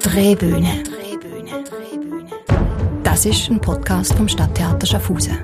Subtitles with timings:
[0.00, 0.84] Drehbühne.
[3.02, 5.38] Das ist ein Podcast vom Stadttheater Schaffhausen.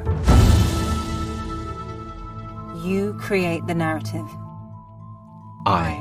[2.84, 4.24] You create the narrative.
[5.66, 5.96] I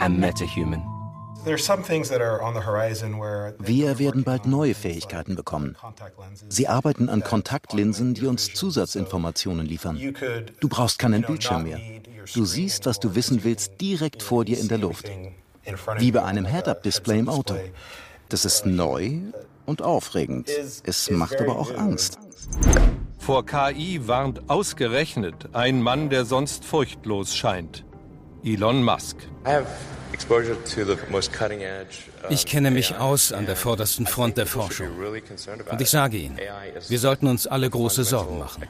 [0.00, 0.82] am metahuman.
[1.46, 1.58] Wir
[3.98, 5.76] werden bald neue Fähigkeiten bekommen.
[6.48, 10.00] Sie arbeiten an Kontaktlinsen, die uns Zusatzinformationen liefern.
[10.60, 11.78] Du brauchst keinen Bildschirm mehr.
[12.34, 15.10] Du siehst, was du wissen willst, direkt vor dir in der Luft.
[15.98, 17.56] Wie bei einem Head-Up-Display im Auto.
[18.28, 19.18] Das ist neu
[19.66, 20.50] und aufregend.
[20.84, 22.18] Es macht aber auch Angst.
[23.18, 27.84] Vor KI warnt ausgerechnet ein Mann, der sonst furchtlos scheint.
[28.44, 29.16] Elon Musk.
[32.28, 34.88] Ich kenne mich aus an der vordersten Front der Forschung.
[35.70, 36.38] Und ich sage Ihnen,
[36.88, 38.62] wir sollten uns alle große Sorgen machen.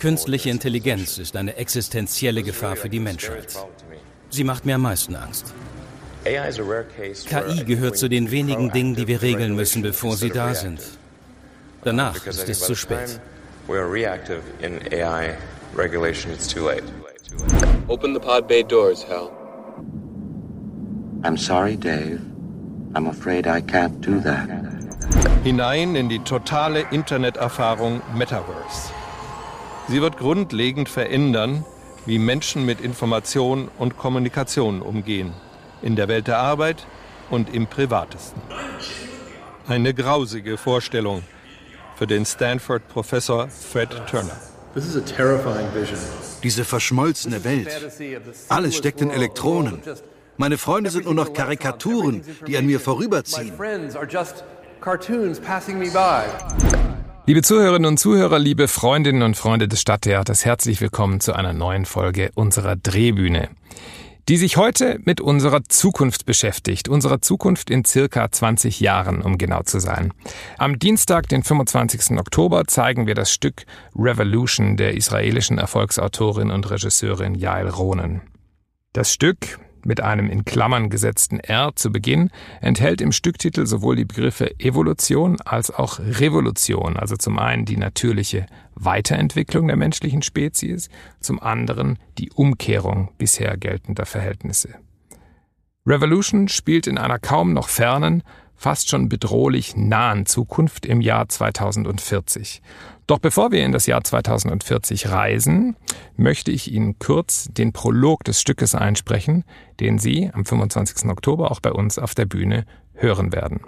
[0.00, 3.54] Künstliche Intelligenz ist eine existenzielle Gefahr für die Menschheit.
[4.30, 5.54] Sie macht mir am meisten Angst.
[6.26, 10.80] KI gehört zu den wenigen Dingen, die wir regeln müssen, bevor sie da sind.
[11.84, 13.20] Danach ist es zu spät.
[17.88, 19.30] Open the pod bay doors, Hal.
[21.22, 22.20] I'm sorry, Dave.
[22.94, 24.48] I'm afraid I can't do that.
[25.44, 28.90] Hinein in die totale Interneterfahrung Metaverse.
[29.88, 31.64] Sie wird grundlegend verändern,
[32.06, 35.32] wie Menschen mit Information und Kommunikation umgehen
[35.82, 36.86] in der Welt der Arbeit
[37.30, 38.40] und im Privatesten.
[39.66, 41.22] Eine grausige Vorstellung
[41.96, 44.36] für den Stanford-Professor Fred Turner.
[46.42, 47.68] Diese verschmolzene Welt.
[48.48, 49.80] Alles steckt in Elektronen.
[50.36, 53.52] Meine Freunde sind nur noch Karikaturen, die an mir vorüberziehen.
[57.28, 61.86] Liebe Zuhörerinnen und Zuhörer, liebe Freundinnen und Freunde des Stadttheaters, herzlich willkommen zu einer neuen
[61.86, 63.48] Folge unserer Drehbühne
[64.28, 69.62] die sich heute mit unserer Zukunft beschäftigt, unserer Zukunft in circa 20 Jahren, um genau
[69.62, 70.12] zu sein.
[70.58, 72.18] Am Dienstag, den 25.
[72.18, 73.66] Oktober, zeigen wir das Stück
[73.96, 78.22] Revolution der israelischen Erfolgsautorin und Regisseurin Yael Ronen.
[78.92, 82.30] Das Stück, mit einem in Klammern gesetzten R zu Beginn,
[82.60, 88.46] enthält im Stücktitel sowohl die Begriffe Evolution als auch Revolution, also zum einen die natürliche
[88.74, 94.74] Weiterentwicklung der menschlichen Spezies, zum anderen die Umkehrung bisher geltender Verhältnisse.
[95.86, 98.22] Revolution spielt in einer kaum noch fernen,
[98.56, 102.62] fast schon bedrohlich nahen Zukunft im Jahr 2040.
[103.06, 105.76] Doch bevor wir in das Jahr 2040 reisen,
[106.16, 109.44] möchte ich Ihnen kurz den Prolog des Stückes einsprechen,
[109.78, 111.08] den Sie am 25.
[111.08, 113.60] Oktober auch bei uns auf der Bühne hören werden.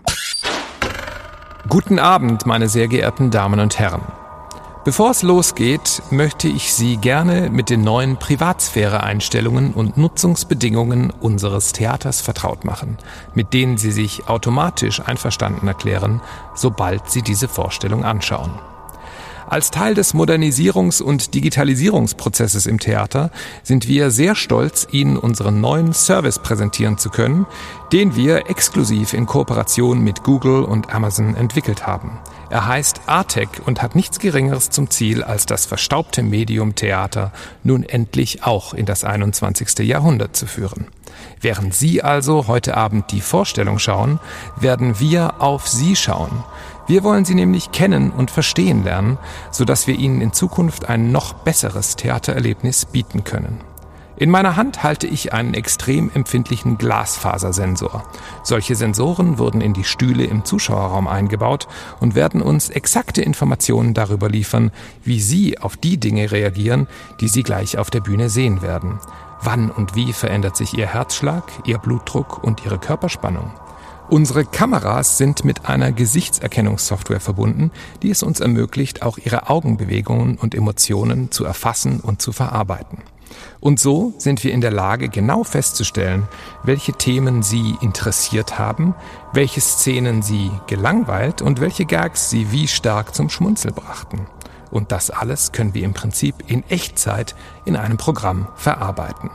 [1.69, 4.03] Guten Abend, meine sehr geehrten Damen und Herren.
[4.85, 12.23] Bevor es losgeht, möchte ich Sie gerne mit den neuen Privatsphäre-Einstellungen und Nutzungsbedingungen unseres Theaters
[12.23, 12.97] vertraut machen,
[13.35, 16.23] mit denen Sie sich automatisch einverstanden erklären,
[16.55, 18.51] sobald Sie diese Vorstellung anschauen.
[19.51, 23.31] Als Teil des Modernisierungs- und Digitalisierungsprozesses im Theater
[23.63, 27.47] sind wir sehr stolz, Ihnen unseren neuen Service präsentieren zu können,
[27.91, 32.19] den wir exklusiv in Kooperation mit Google und Amazon entwickelt haben.
[32.51, 37.33] Er heißt Artec und hat nichts Geringeres zum Ziel, als das verstaubte Medium Theater
[37.65, 39.79] nun endlich auch in das 21.
[39.79, 40.89] Jahrhundert zu führen.
[41.41, 44.21] Während Sie also heute Abend die Vorstellung schauen,
[44.61, 46.45] werden wir auf Sie schauen.
[46.89, 49.19] Wir wollen sie nämlich kennen und verstehen lernen,
[49.51, 53.61] sodass wir ihnen in Zukunft ein noch besseres Theatererlebnis bieten können.
[54.17, 58.03] In meiner Hand halte ich einen extrem empfindlichen Glasfasersensor.
[58.43, 61.69] Solche Sensoren wurden in die Stühle im Zuschauerraum eingebaut
[62.01, 64.73] und werden uns exakte Informationen darüber liefern,
[65.05, 66.89] wie Sie auf die Dinge reagieren,
[67.21, 68.99] die Sie gleich auf der Bühne sehen werden.
[69.43, 73.53] Wann und wie verändert sich Ihr Herzschlag, Ihr Blutdruck und Ihre Körperspannung?
[74.11, 77.71] Unsere Kameras sind mit einer Gesichtserkennungssoftware verbunden,
[78.03, 83.03] die es uns ermöglicht, auch ihre Augenbewegungen und Emotionen zu erfassen und zu verarbeiten.
[83.61, 86.27] Und so sind wir in der Lage, genau festzustellen,
[86.63, 88.95] welche Themen Sie interessiert haben,
[89.35, 94.27] welche Szenen Sie gelangweilt und welche Gags Sie wie stark zum Schmunzel brachten.
[94.71, 97.35] Und das alles können wir im Prinzip in Echtzeit
[97.67, 99.29] in einem Programm verarbeiten.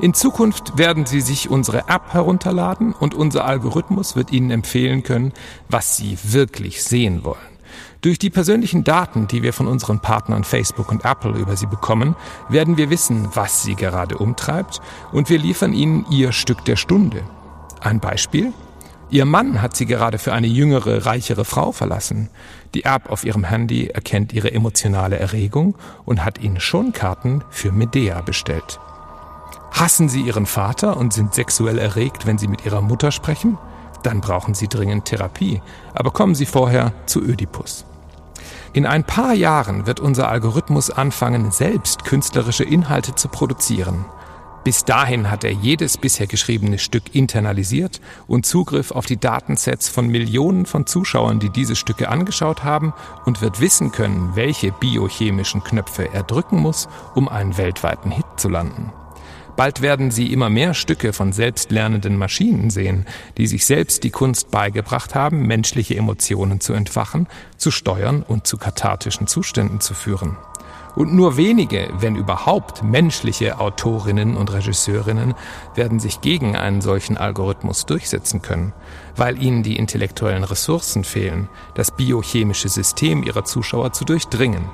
[0.00, 5.34] In Zukunft werden Sie sich unsere App herunterladen und unser Algorithmus wird Ihnen empfehlen können,
[5.68, 7.36] was Sie wirklich sehen wollen.
[8.00, 12.16] Durch die persönlichen Daten, die wir von unseren Partnern Facebook und Apple über Sie bekommen,
[12.48, 14.80] werden wir wissen, was Sie gerade umtreibt
[15.12, 17.22] und wir liefern Ihnen Ihr Stück der Stunde.
[17.80, 18.54] Ein Beispiel?
[19.10, 22.30] Ihr Mann hat Sie gerade für eine jüngere, reichere Frau verlassen.
[22.72, 25.74] Die App auf Ihrem Handy erkennt Ihre emotionale Erregung
[26.06, 28.80] und hat Ihnen schon Karten für Medea bestellt.
[29.70, 33.58] Hassen Sie Ihren Vater und sind sexuell erregt, wenn Sie mit Ihrer Mutter sprechen?
[34.02, 35.62] dann brauchen Sie dringend Therapie.
[35.94, 37.84] Aber kommen Sie vorher zu Ödipus.
[38.72, 44.04] In ein paar Jahren wird unser Algorithmus anfangen, selbst künstlerische Inhalte zu produzieren.
[44.62, 50.08] Bis dahin hat er jedes bisher geschriebene Stück internalisiert und Zugriff auf die Datensets von
[50.08, 52.92] Millionen von Zuschauern, die diese Stücke angeschaut haben
[53.24, 58.50] und wird wissen können, welche biochemischen Knöpfe er drücken muss, um einen weltweiten Hit zu
[58.50, 58.92] landen.
[59.60, 63.04] Bald werden Sie immer mehr Stücke von selbstlernenden Maschinen sehen,
[63.36, 67.26] die sich selbst die Kunst beigebracht haben, menschliche Emotionen zu entfachen,
[67.58, 70.38] zu steuern und zu kathartischen Zuständen zu führen.
[70.96, 75.34] Und nur wenige, wenn überhaupt, menschliche Autorinnen und Regisseurinnen
[75.74, 78.72] werden sich gegen einen solchen Algorithmus durchsetzen können,
[79.14, 84.64] weil ihnen die intellektuellen Ressourcen fehlen, das biochemische System ihrer Zuschauer zu durchdringen.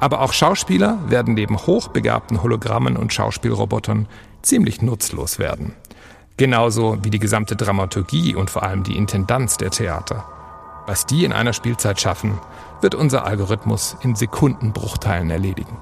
[0.00, 4.08] Aber auch Schauspieler werden neben hochbegabten Hologrammen und Schauspielrobotern
[4.42, 5.74] ziemlich nutzlos werden.
[6.36, 10.24] Genauso wie die gesamte Dramaturgie und vor allem die Intendanz der Theater.
[10.86, 12.38] Was die in einer Spielzeit schaffen,
[12.80, 15.76] wird unser Algorithmus in Sekundenbruchteilen erledigen.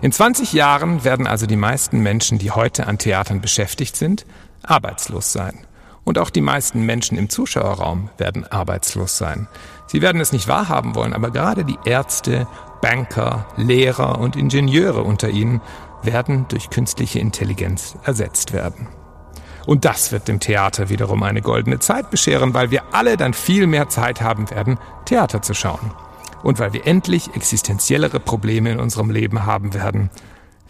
[0.00, 4.24] In 20 Jahren werden also die meisten Menschen, die heute an Theatern beschäftigt sind,
[4.62, 5.58] arbeitslos sein.
[6.04, 9.46] Und auch die meisten Menschen im Zuschauerraum werden arbeitslos sein.
[9.86, 12.46] Sie werden es nicht wahrhaben wollen, aber gerade die Ärzte,
[12.80, 15.60] Banker, Lehrer und Ingenieure unter ihnen
[16.02, 18.88] werden durch künstliche Intelligenz ersetzt werden.
[19.66, 23.66] Und das wird dem Theater wiederum eine goldene Zeit bescheren, weil wir alle dann viel
[23.66, 25.92] mehr Zeit haben werden, Theater zu schauen.
[26.42, 30.10] Und weil wir endlich existenziellere Probleme in unserem Leben haben werden,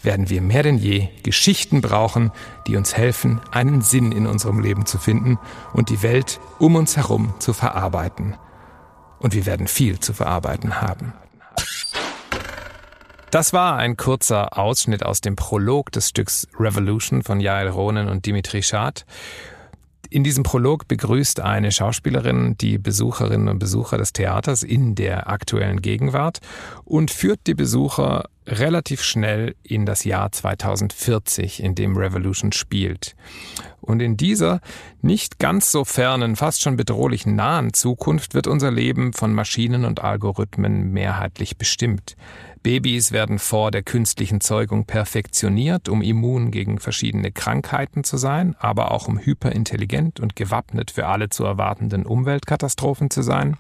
[0.03, 2.33] werden wir mehr denn je Geschichten brauchen,
[2.67, 5.39] die uns helfen, einen Sinn in unserem Leben zu finden
[5.73, 8.37] und die Welt um uns herum zu verarbeiten.
[9.19, 11.13] Und wir werden viel zu verarbeiten haben.
[13.31, 18.25] Das war ein kurzer Ausschnitt aus dem Prolog des Stücks Revolution von Yael Ronen und
[18.25, 19.05] Dimitri Schad.
[20.09, 25.83] In diesem Prolog begrüßt eine Schauspielerin die Besucherinnen und Besucher des Theaters in der aktuellen
[25.83, 26.39] Gegenwart
[26.87, 33.15] und führt die Besucher relativ schnell in das Jahr 2040, in dem Revolution spielt.
[33.83, 34.63] Und in dieser
[35.03, 40.03] nicht ganz so fernen, fast schon bedrohlichen nahen Zukunft wird unser Leben von Maschinen und
[40.03, 42.17] Algorithmen mehrheitlich bestimmt.
[42.69, 48.91] Babys werden vor der künstlichen Zeugung perfektioniert, um immun gegen verschiedene Krankheiten zu sein, aber
[48.91, 53.57] auch um hyperintelligent und gewappnet für alle zu erwartenden Umweltkatastrophen zu sein.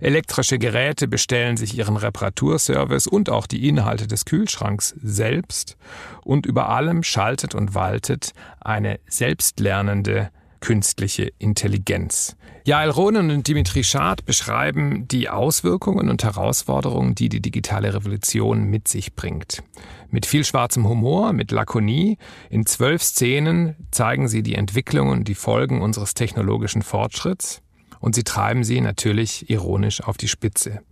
[0.00, 5.76] Elektrische Geräte bestellen sich ihren Reparaturservice und auch die Inhalte des Kühlschranks selbst
[6.24, 12.36] und über allem schaltet und waltet eine selbstlernende künstliche Intelligenz.
[12.64, 18.86] Jael Ronen und Dimitri Schad beschreiben die Auswirkungen und Herausforderungen, die die digitale Revolution mit
[18.86, 19.62] sich bringt.
[20.10, 22.18] Mit viel schwarzem Humor, mit Lakonie,
[22.50, 27.62] in zwölf Szenen zeigen sie die Entwicklungen und die Folgen unseres technologischen Fortschritts
[28.00, 30.82] und sie treiben sie natürlich ironisch auf die Spitze.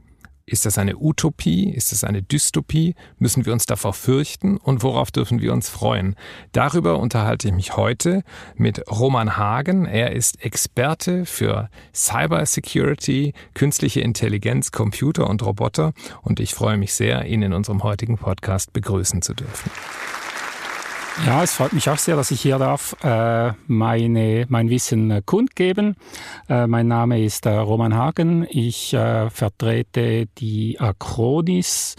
[0.49, 1.71] Ist das eine Utopie?
[1.71, 2.95] Ist das eine Dystopie?
[3.19, 4.57] Müssen wir uns davor fürchten?
[4.57, 6.17] Und worauf dürfen wir uns freuen?
[6.53, 8.23] Darüber unterhalte ich mich heute
[8.57, 9.85] mit Roman Hagen.
[9.85, 15.93] Er ist Experte für Cyber Security, künstliche Intelligenz, Computer und Roboter.
[16.23, 19.71] Und ich freue mich sehr, ihn in unserem heutigen Podcast begrüßen zu dürfen.
[21.27, 25.21] Ja, es freut mich auch sehr, dass ich hier darf, äh, meine, mein Wissen äh,
[25.25, 25.97] kundgeben.
[26.49, 28.47] Äh, mein Name ist äh, Roman Hagen.
[28.49, 31.97] Ich äh, vertrete die Acronis.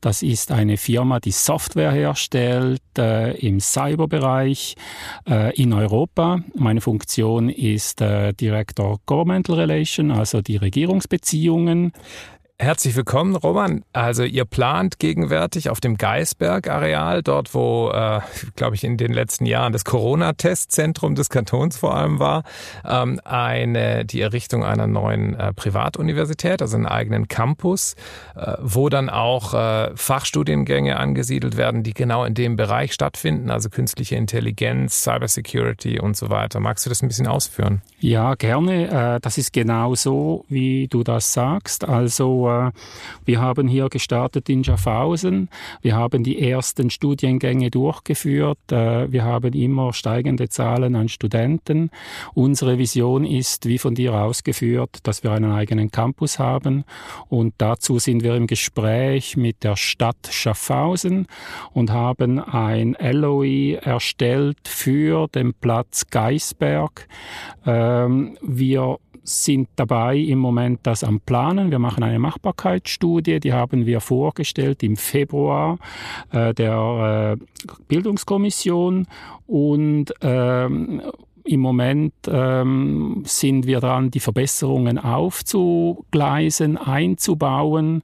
[0.00, 4.74] Das ist eine Firma, die Software herstellt äh, im Cyberbereich
[5.28, 6.40] äh, in Europa.
[6.54, 11.92] Meine Funktion ist äh, Director Governmental Relation, also die Regierungsbeziehungen.
[12.62, 13.82] Herzlich willkommen, Roman.
[13.92, 18.20] Also ihr plant gegenwärtig auf dem Geisberg-Areal, dort wo, äh,
[18.54, 22.44] glaube ich, in den letzten Jahren das Corona-Testzentrum des Kantons vor allem war,
[22.88, 27.96] ähm, eine, die Errichtung einer neuen äh, Privatuniversität, also einen eigenen Campus,
[28.36, 33.70] äh, wo dann auch äh, Fachstudiengänge angesiedelt werden, die genau in dem Bereich stattfinden, also
[33.70, 36.60] künstliche Intelligenz, Cybersecurity und so weiter.
[36.60, 37.82] Magst du das ein bisschen ausführen?
[37.98, 39.16] Ja, gerne.
[39.16, 41.88] Äh, das ist genau so, wie du das sagst.
[41.88, 42.51] Also
[43.24, 45.48] wir haben hier gestartet in Schaffhausen.
[45.80, 48.58] Wir haben die ersten Studiengänge durchgeführt.
[48.70, 51.90] Äh, wir haben immer steigende Zahlen an Studenten.
[52.34, 56.84] Unsere Vision ist, wie von dir ausgeführt, dass wir einen eigenen Campus haben.
[57.28, 61.26] Und dazu sind wir im Gespräch mit der Stadt Schaffhausen
[61.72, 67.08] und haben ein LOI erstellt für den Platz Geisberg.
[67.66, 71.70] Ähm, wir sind dabei im Moment das am Planen.
[71.70, 75.78] Wir machen eine Machbarkeitsstudie, die haben wir vorgestellt im Februar
[76.30, 77.44] äh, der äh,
[77.88, 79.06] Bildungskommission
[79.46, 81.02] und ähm,
[81.44, 88.02] Im Moment ähm, sind wir dran, die Verbesserungen aufzugleisen, einzubauen.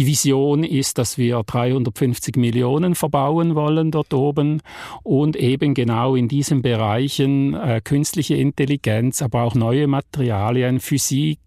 [0.00, 4.62] Die Vision ist, dass wir 350 Millionen verbauen wollen dort oben
[5.02, 11.38] und eben genau in diesen Bereichen äh, künstliche Intelligenz, aber auch neue Materialien, Physik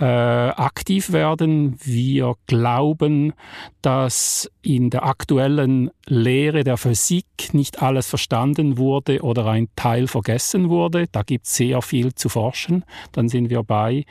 [0.00, 1.76] äh, aktiv werden.
[1.84, 3.34] Wir glauben,
[3.82, 10.70] dass in der aktuellen Lehre der Physik nicht alles verstanden wurde oder ein Teil vergessen
[10.70, 11.08] wurde.
[11.12, 12.86] Da gibt es sehr viel zu forschen.
[13.12, 14.06] Dann sind wir bei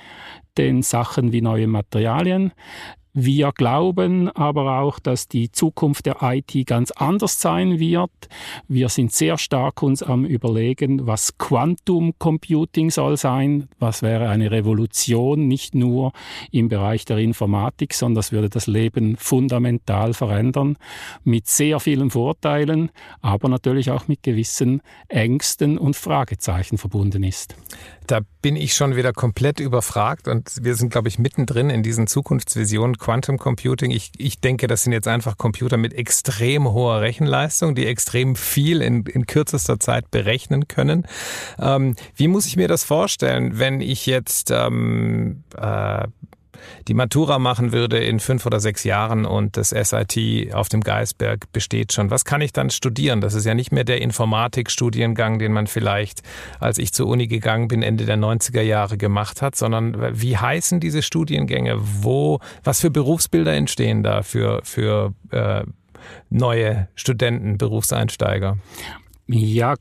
[0.57, 2.51] den Sachen wie neue Materialien.
[3.13, 8.11] Wir glauben aber auch, dass die Zukunft der IT ganz anders sein wird.
[8.69, 13.67] Wir sind sehr stark uns am Überlegen, was Quantum Computing soll sein.
[13.79, 16.13] Was wäre eine Revolution, nicht nur
[16.51, 20.77] im Bereich der Informatik, sondern das würde das Leben fundamental verändern.
[21.25, 22.91] Mit sehr vielen Vorteilen,
[23.21, 27.55] aber natürlich auch mit gewissen Ängsten und Fragezeichen verbunden ist.
[28.11, 32.07] Da bin ich schon wieder komplett überfragt und wir sind, glaube ich, mittendrin in diesen
[32.07, 33.89] Zukunftsvisionen Quantum Computing.
[33.89, 38.81] Ich, ich denke, das sind jetzt einfach Computer mit extrem hoher Rechenleistung, die extrem viel
[38.81, 41.07] in, in kürzester Zeit berechnen können.
[41.57, 46.05] Ähm, wie muss ich mir das vorstellen, wenn ich jetzt ähm, äh,
[46.87, 51.51] die Matura machen würde in fünf oder sechs Jahren und das SIT auf dem Geisberg
[51.51, 52.11] besteht schon.
[52.11, 53.21] Was kann ich dann studieren?
[53.21, 56.21] Das ist ja nicht mehr der Informatikstudiengang, den man vielleicht,
[56.59, 60.79] als ich zur Uni gegangen bin, Ende der 90er Jahre gemacht hat, sondern wie heißen
[60.79, 61.77] diese Studiengänge?
[61.79, 65.63] Wo, was für Berufsbilder entstehen da für, für äh,
[66.29, 68.57] neue Studenten, Berufseinsteiger?
[69.27, 69.75] Ja,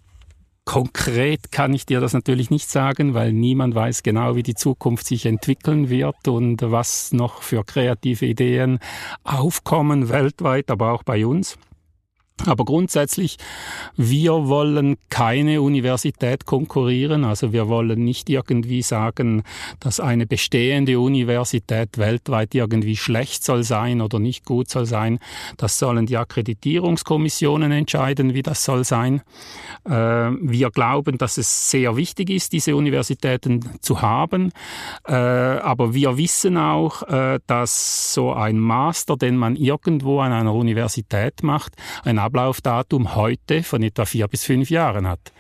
[0.71, 5.05] Konkret kann ich dir das natürlich nicht sagen, weil niemand weiß genau, wie die Zukunft
[5.05, 8.79] sich entwickeln wird und was noch für kreative Ideen
[9.25, 11.59] aufkommen weltweit, aber auch bei uns.
[12.47, 13.37] Aber grundsätzlich,
[13.97, 17.25] wir wollen keine Universität konkurrieren.
[17.25, 19.43] Also wir wollen nicht irgendwie sagen,
[19.79, 25.19] dass eine bestehende Universität weltweit irgendwie schlecht soll sein oder nicht gut soll sein.
[25.57, 29.23] Das sollen die Akkreditierungskommissionen entscheiden, wie das soll sein.
[29.85, 34.53] Äh, wir glauben, dass es sehr wichtig ist, diese Universitäten zu haben.
[35.07, 40.55] Äh, aber wir wissen auch, äh, dass so ein Master, den man irgendwo an einer
[40.55, 45.33] Universität macht, ein Ablaufdatum heute von etwa vier bis fünf Jahren hat,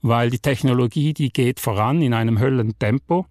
[0.00, 3.26] weil die Technologie, die geht voran in einem Höllentempo.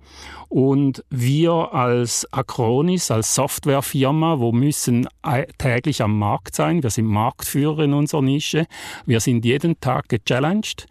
[0.49, 5.07] Und wir als Acronis, als Softwarefirma, wo müssen
[5.57, 8.65] täglich am Markt sein, wir sind Marktführer in unserer Nische,
[9.05, 10.85] wir sind jeden Tag gechallenged.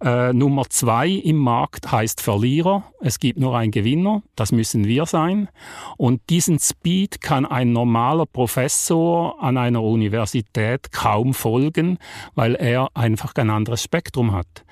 [0.00, 5.06] Äh, Nummer zwei im Markt heißt Verlierer, es gibt nur einen Gewinner, das müssen wir
[5.06, 5.48] sein.
[5.96, 11.98] Und diesen Speed kann ein normaler Professor an einer Universität kaum folgen folgen,
[12.34, 14.64] weil er einfach ein anderes Spektrum hat.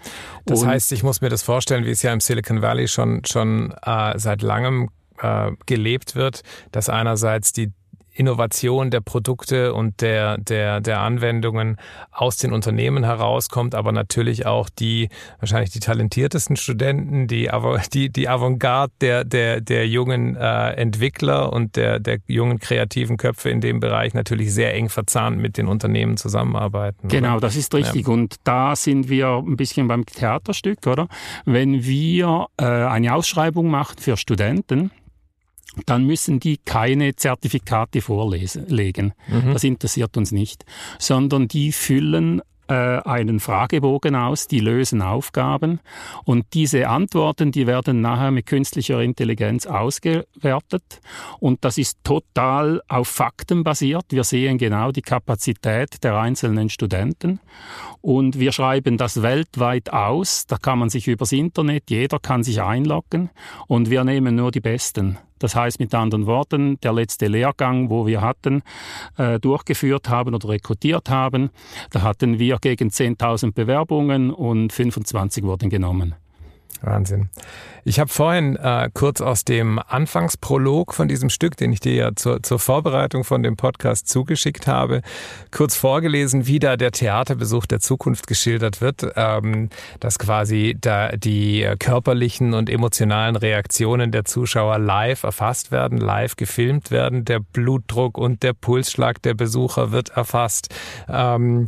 [0.44, 3.22] Das Und heißt, ich muss mir das vorstellen, wie es ja im Silicon Valley schon,
[3.24, 6.42] schon äh, seit langem äh, gelebt wird,
[6.72, 7.72] dass einerseits die
[8.12, 11.76] Innovation der Produkte und der, der, der Anwendungen
[12.10, 17.50] aus den Unternehmen herauskommt, aber natürlich auch die wahrscheinlich die talentiertesten Studenten, die,
[17.92, 23.50] die, die Avantgarde der, der, der jungen äh, Entwickler und der, der jungen kreativen Köpfe
[23.50, 27.08] in dem Bereich natürlich sehr eng verzahnt mit den Unternehmen zusammenarbeiten.
[27.08, 27.40] Genau, oder?
[27.40, 28.06] das ist richtig.
[28.06, 28.12] Ja.
[28.12, 31.08] Und da sind wir ein bisschen beim Theaterstück, oder?
[31.44, 34.90] Wenn wir äh, eine Ausschreibung machen für Studenten,
[35.86, 39.12] dann müssen die keine Zertifikate vorlegen.
[39.28, 39.52] Mhm.
[39.52, 40.64] Das interessiert uns nicht,
[40.98, 45.80] sondern die füllen äh, einen Fragebogen aus, die lösen Aufgaben
[46.24, 51.00] und diese Antworten, die werden nachher mit künstlicher Intelligenz ausgewertet
[51.40, 54.04] und das ist total auf Fakten basiert.
[54.10, 57.40] Wir sehen genau die Kapazität der einzelnen Studenten
[58.00, 60.46] und wir schreiben das weltweit aus.
[60.46, 63.30] Da kann man sich übers Internet, jeder kann sich einloggen
[63.66, 65.18] und wir nehmen nur die Besten.
[65.40, 68.62] Das heißt mit anderen Worten, der letzte Lehrgang, wo wir hatten,
[69.16, 71.50] äh, durchgeführt haben oder rekrutiert haben,
[71.90, 76.14] da hatten wir gegen 10.000 Bewerbungen und 25 wurden genommen.
[76.82, 77.28] Wahnsinn.
[77.84, 82.10] Ich habe vorhin äh, kurz aus dem Anfangsprolog von diesem Stück, den ich dir ja
[82.14, 85.00] zur, zur Vorbereitung von dem Podcast zugeschickt habe,
[85.50, 91.66] kurz vorgelesen, wie da der Theaterbesuch der Zukunft geschildert wird, ähm, dass quasi da die
[91.78, 98.42] körperlichen und emotionalen Reaktionen der Zuschauer live erfasst werden, live gefilmt werden, der Blutdruck und
[98.42, 100.74] der Pulsschlag der Besucher wird erfasst,
[101.08, 101.66] ähm,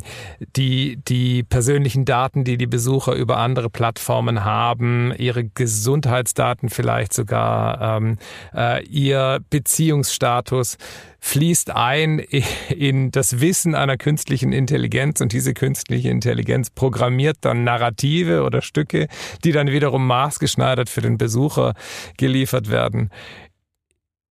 [0.55, 7.97] die, die persönlichen Daten, die die Besucher über andere Plattformen haben, ihre Gesundheitsdaten vielleicht sogar,
[7.97, 8.17] ähm,
[8.53, 10.77] äh, ihr Beziehungsstatus
[11.19, 12.19] fließt ein
[12.69, 19.07] in das Wissen einer künstlichen Intelligenz und diese künstliche Intelligenz programmiert dann Narrative oder Stücke,
[19.43, 21.73] die dann wiederum maßgeschneidert für den Besucher
[22.17, 23.09] geliefert werden.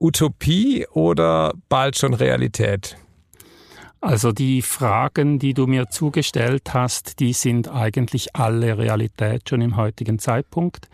[0.00, 2.96] Utopie oder bald schon Realität?
[4.02, 9.76] Also die Fragen, die du mir zugestellt hast, die sind eigentlich alle Realität schon im
[9.76, 10.88] heutigen Zeitpunkt.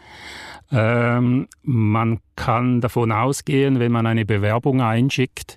[0.70, 5.56] Ähm, man kann davon ausgehen, wenn man eine Bewerbung einschickt,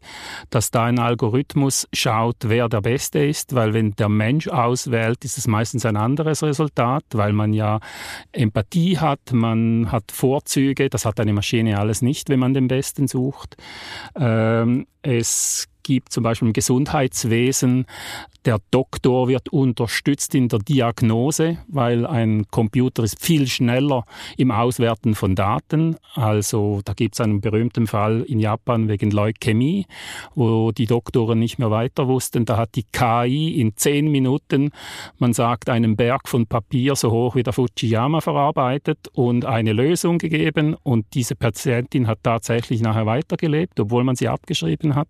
[0.50, 5.38] dass da ein Algorithmus schaut, wer der Beste ist, weil wenn der Mensch auswählt, ist
[5.38, 7.81] es meistens ein anderes Resultat, weil man ja
[8.31, 13.10] Empathie hat, man hat Vorzüge, das hat eine Maschine alles nicht, wenn man den Besten
[13.10, 13.58] sucht.
[14.15, 17.86] Ähm, es gibt, zum Beispiel im Gesundheitswesen.
[18.46, 24.04] Der Doktor wird unterstützt in der Diagnose, weil ein Computer ist viel schneller
[24.36, 25.96] im Auswerten von Daten.
[26.16, 29.86] Also da gibt es einen berühmten Fall in Japan wegen Leukämie,
[30.34, 32.46] wo die Doktoren nicht mehr weiter wussten.
[32.46, 34.72] Da hat die KI in zehn Minuten,
[35.20, 40.18] man sagt, einen Berg von Papier so hoch wie der Fujiyama verarbeitet und eine Lösung
[40.18, 40.76] gegeben.
[40.82, 45.08] Und diese Patientin hat tatsächlich nachher weitergelebt, obwohl man sie abgeschrieben hat.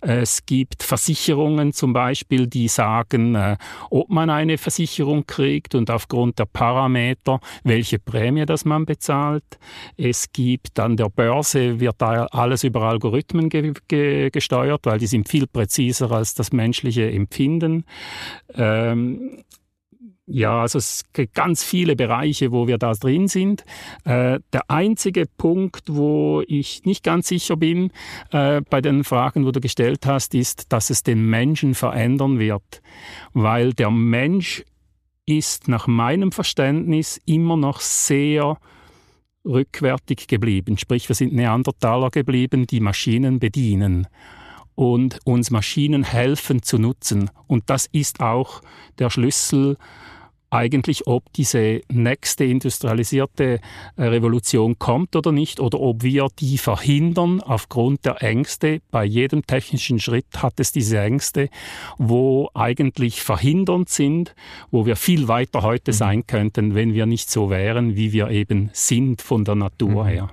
[0.00, 3.56] Es gibt Versicherungen zum Beispiel, die sagen, äh,
[3.90, 9.44] ob man eine Versicherung kriegt und aufgrund der Parameter, welche Prämie das man bezahlt.
[9.96, 15.06] Es gibt an der Börse, wird da alles über Algorithmen ge ge gesteuert, weil die
[15.06, 17.84] sind viel präziser als das menschliche Empfinden.
[18.54, 19.44] Ähm,
[20.32, 23.64] ja, also es gibt ganz viele Bereiche, wo wir da drin sind.
[24.04, 27.90] Äh, der einzige Punkt, wo ich nicht ganz sicher bin
[28.30, 32.80] äh, bei den Fragen, wo du gestellt hast, ist, dass es den Menschen verändern wird,
[33.34, 34.64] weil der Mensch
[35.26, 38.56] ist nach meinem Verständnis immer noch sehr
[39.44, 40.78] rückwärtig geblieben.
[40.78, 44.06] Sprich, wir sind Neandertaler geblieben, die Maschinen bedienen
[44.74, 47.30] und uns Maschinen helfen zu nutzen.
[47.46, 48.62] Und das ist auch
[48.98, 49.76] der Schlüssel
[50.52, 53.60] eigentlich, ob diese nächste industrialisierte
[53.96, 58.82] äh, Revolution kommt oder nicht, oder ob wir die verhindern aufgrund der Ängste.
[58.90, 61.48] Bei jedem technischen Schritt hat es diese Ängste,
[61.96, 64.34] wo eigentlich verhindernd sind,
[64.70, 65.96] wo wir viel weiter heute mhm.
[65.96, 70.08] sein könnten, wenn wir nicht so wären, wie wir eben sind von der Natur mhm.
[70.08, 70.28] her.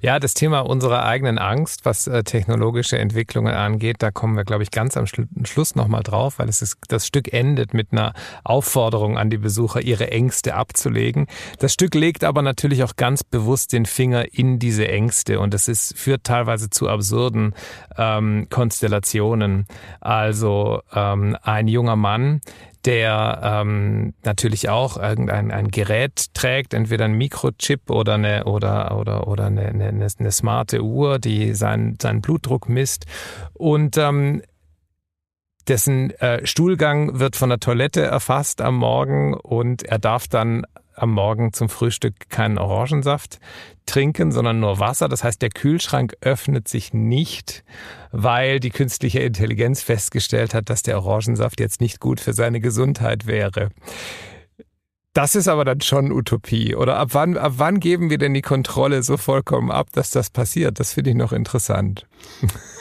[0.00, 4.62] Ja, das Thema unserer eigenen Angst, was äh, technologische Entwicklungen angeht, da kommen wir, glaube
[4.62, 9.18] ich, ganz am Schluss nochmal drauf, weil es ist, das Stück endet mit einer Aufforderung
[9.18, 11.26] an die Besucher, Besucher ihre Ängste abzulegen.
[11.58, 15.66] Das Stück legt aber natürlich auch ganz bewusst den Finger in diese Ängste und das
[15.66, 17.54] ist, führt teilweise zu absurden
[17.96, 19.66] ähm, Konstellationen.
[20.00, 22.40] Also ähm, ein junger Mann,
[22.84, 29.26] der ähm, natürlich auch irgendein ein Gerät trägt, entweder ein Mikrochip oder eine oder oder
[29.26, 33.06] oder eine, eine, eine smarte Uhr, die seinen seinen Blutdruck misst
[33.54, 34.42] und ähm,
[35.68, 41.12] dessen äh, Stuhlgang wird von der Toilette erfasst am Morgen und er darf dann am
[41.12, 43.38] Morgen zum Frühstück keinen Orangensaft
[43.86, 45.08] trinken, sondern nur Wasser.
[45.08, 47.64] Das heißt, der Kühlschrank öffnet sich nicht,
[48.10, 53.26] weil die künstliche Intelligenz festgestellt hat, dass der Orangensaft jetzt nicht gut für seine Gesundheit
[53.26, 53.70] wäre.
[55.14, 56.76] Das ist aber dann schon Utopie.
[56.76, 60.30] Oder ab wann, ab wann geben wir denn die Kontrolle so vollkommen ab, dass das
[60.30, 60.78] passiert?
[60.78, 62.06] Das finde ich noch interessant.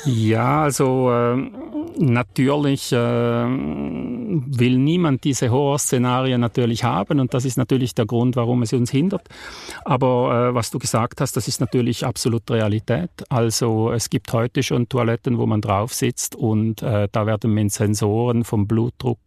[0.06, 1.52] Ja, also äh,
[1.98, 8.62] natürlich äh, will niemand diese Horrorszenarien natürlich haben und das ist natürlich der Grund, warum
[8.62, 9.28] es uns hindert.
[9.86, 13.10] Aber äh, was du gesagt hast, das ist natürlich absolut Realität.
[13.30, 17.72] Also es gibt heute schon Toiletten, wo man drauf sitzt und äh, da werden mit
[17.72, 19.20] Sensoren vom Blutdruck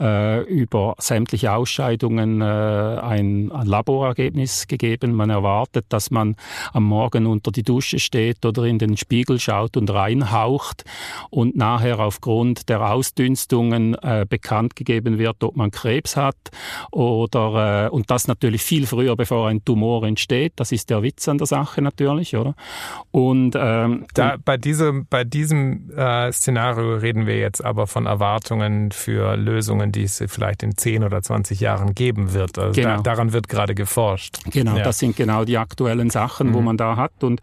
[0.00, 5.14] äh, über sämtliche Ausscheidungen äh, ein, ein Laborergebnis gegeben.
[5.14, 6.36] Man erwartet, dass man
[6.72, 10.84] am Morgen unter die Dusche steht oder in den Spiegel schaut und reinhaucht
[11.30, 16.36] und nachher aufgrund der Ausdünstungen äh, bekannt gegeben wird, ob man Krebs hat
[16.90, 20.54] oder äh, und das natürlich viel früher, bevor ein Tumor entsteht.
[20.56, 22.54] Das ist der Witz an der Sache natürlich, oder?
[23.10, 28.92] Und ähm, da, bei diesem bei diesem äh, Szenario reden wir jetzt aber von Erwartungen
[28.92, 32.58] für Lösungen, die es vielleicht in 10 oder 20 Jahren geben wird.
[32.58, 32.96] Also genau.
[32.96, 34.38] da, daran wird gerade geforscht.
[34.50, 34.84] Genau, ja.
[34.84, 36.54] das sind genau die aktuellen Sachen, mhm.
[36.54, 37.40] wo man da hat und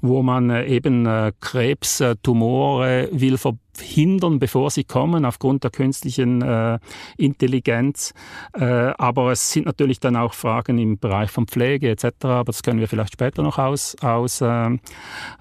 [0.00, 5.70] wo man äh, eben äh, Krebs, Tumore will ver hindern, bevor sie kommen, aufgrund der
[5.70, 6.78] künstlichen äh,
[7.16, 8.14] Intelligenz.
[8.52, 12.62] Äh, aber es sind natürlich dann auch Fragen im Bereich von Pflege etc., aber das
[12.62, 14.78] können wir vielleicht später noch aus, aus äh,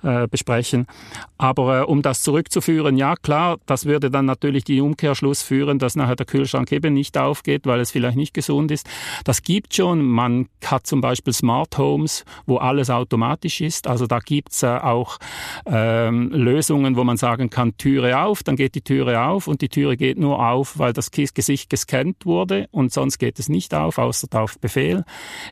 [0.03, 0.87] äh, besprechen.
[1.37, 5.95] Aber äh, um das zurückzuführen, ja klar, das würde dann natürlich die Umkehrschluss führen, dass
[5.95, 8.87] nachher der Kühlschrank eben nicht aufgeht, weil es vielleicht nicht gesund ist.
[9.25, 10.01] Das gibt schon.
[10.03, 13.87] Man hat zum Beispiel Smart Homes, wo alles automatisch ist.
[13.87, 15.17] Also da gibt's äh, auch
[15.65, 19.69] ähm, Lösungen, wo man sagen kann, Türe auf, dann geht die Türe auf und die
[19.69, 23.97] Türe geht nur auf, weil das Gesicht gescannt wurde und sonst geht es nicht auf,
[23.97, 25.03] außer auf Befehl.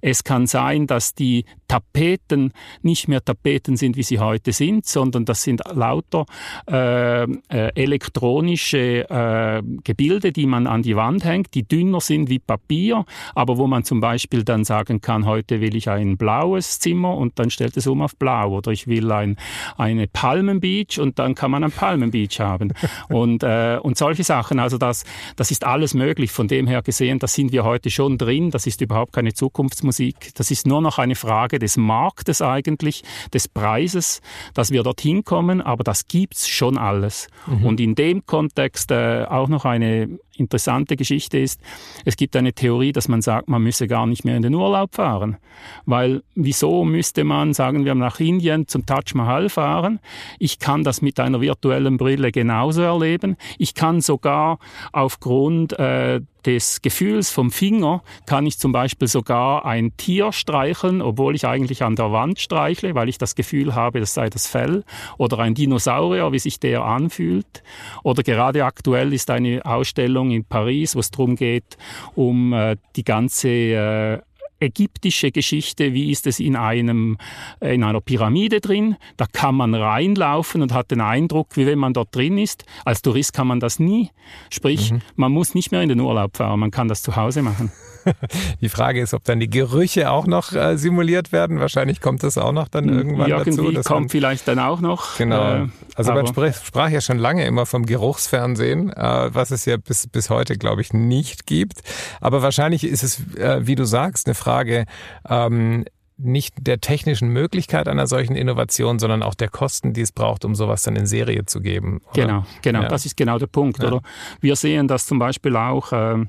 [0.02, 5.26] Es kann sein, dass die Tapeten nicht mehr Tapeten sind, wie sie heute sind, sondern
[5.26, 6.26] das sind lauter
[6.70, 7.28] äh, äh,
[7.76, 13.06] elektronische äh, Gebilde, die man an die Wand hängt, die dünner sind wie Papier,
[13.36, 17.40] aber wo man zum Beispiel dann sagen kann, heute will ich ein blaues Zimmer und
[17.40, 19.38] dann stellt es um auf blau oder ich will ein,
[19.78, 22.61] eine Palmenbeach und dann kann man ein Palmenbeach haben
[23.10, 24.60] und, äh, und solche Sachen.
[24.60, 25.04] Also das,
[25.36, 26.32] das ist alles möglich.
[26.32, 28.52] Von dem her gesehen, da sind wir heute schon drin.
[28.52, 30.34] Das ist überhaupt keine Zukunftsmusik.
[30.36, 34.22] Das ist nur noch eine Frage des Marktes eigentlich, des Preises,
[34.54, 35.62] dass wir dorthin kommen.
[35.62, 37.28] Aber das gibt's schon alles.
[37.48, 37.66] Mhm.
[37.66, 41.62] Und in dem Kontext äh, auch noch eine interessante Geschichte ist,
[42.06, 44.96] es gibt eine Theorie, dass man sagt, man müsse gar nicht mehr in den Urlaub
[44.96, 45.38] fahren.
[45.86, 50.00] Weil wieso müsste man, sagen wir, nach Indien zum Taj Mahal fahren?
[50.40, 53.38] Ich kann das mit einer virtuellen Brille genauso erleben.
[53.58, 54.60] Ich kann sogar
[54.92, 61.36] aufgrund äh, des Gefühls vom Finger kann ich zum Beispiel sogar ein Tier streicheln, obwohl
[61.36, 64.84] ich eigentlich an der Wand streichle, weil ich das Gefühl habe, das sei das Fell.
[65.18, 67.64] Oder ein Dinosaurier, wie sich der anfühlt.
[68.04, 71.78] Oder gerade aktuell ist eine Ausstellung in Paris, wo es darum geht,
[72.16, 74.20] um äh, die ganze äh,
[74.62, 77.18] ägyptische Geschichte, wie ist es in einem
[77.60, 78.96] äh, in einer Pyramide drin?
[79.18, 82.66] Da kann man reinlaufen und hat den Eindruck, wie wenn man dort drin ist.
[82.86, 84.10] Als Tourist kann man das nie.
[84.50, 85.02] Sprich, mhm.
[85.16, 87.72] man muss nicht mehr in den Urlaub fahren, man kann das zu Hause machen.
[88.62, 91.60] Die Frage ist, ob dann die Gerüche auch noch äh, simuliert werden.
[91.60, 93.90] Wahrscheinlich kommt das auch noch dann irgendwann Irgendwie dazu.
[93.90, 95.18] kommt vielleicht dann auch noch.
[95.18, 95.64] Genau.
[95.64, 99.78] Äh, also man sprach, sprach, ja schon lange immer vom Geruchsfernsehen, äh, was es ja
[99.78, 101.82] bis, bis heute, glaube ich, nicht gibt.
[102.20, 104.86] Aber wahrscheinlich ist es, äh, wie du sagst, eine Frage,
[105.28, 105.86] ähm,
[106.24, 110.56] nicht der technischen Möglichkeit einer solchen Innovation, sondern auch der Kosten, die es braucht, um
[110.56, 112.02] sowas dann in Serie zu geben.
[112.12, 112.22] Oder?
[112.22, 112.88] Genau, genau, ja.
[112.88, 113.82] das ist genau der Punkt.
[113.82, 113.88] Ja.
[113.88, 114.02] Oder
[114.40, 116.26] wir sehen das zum Beispiel auch, äh,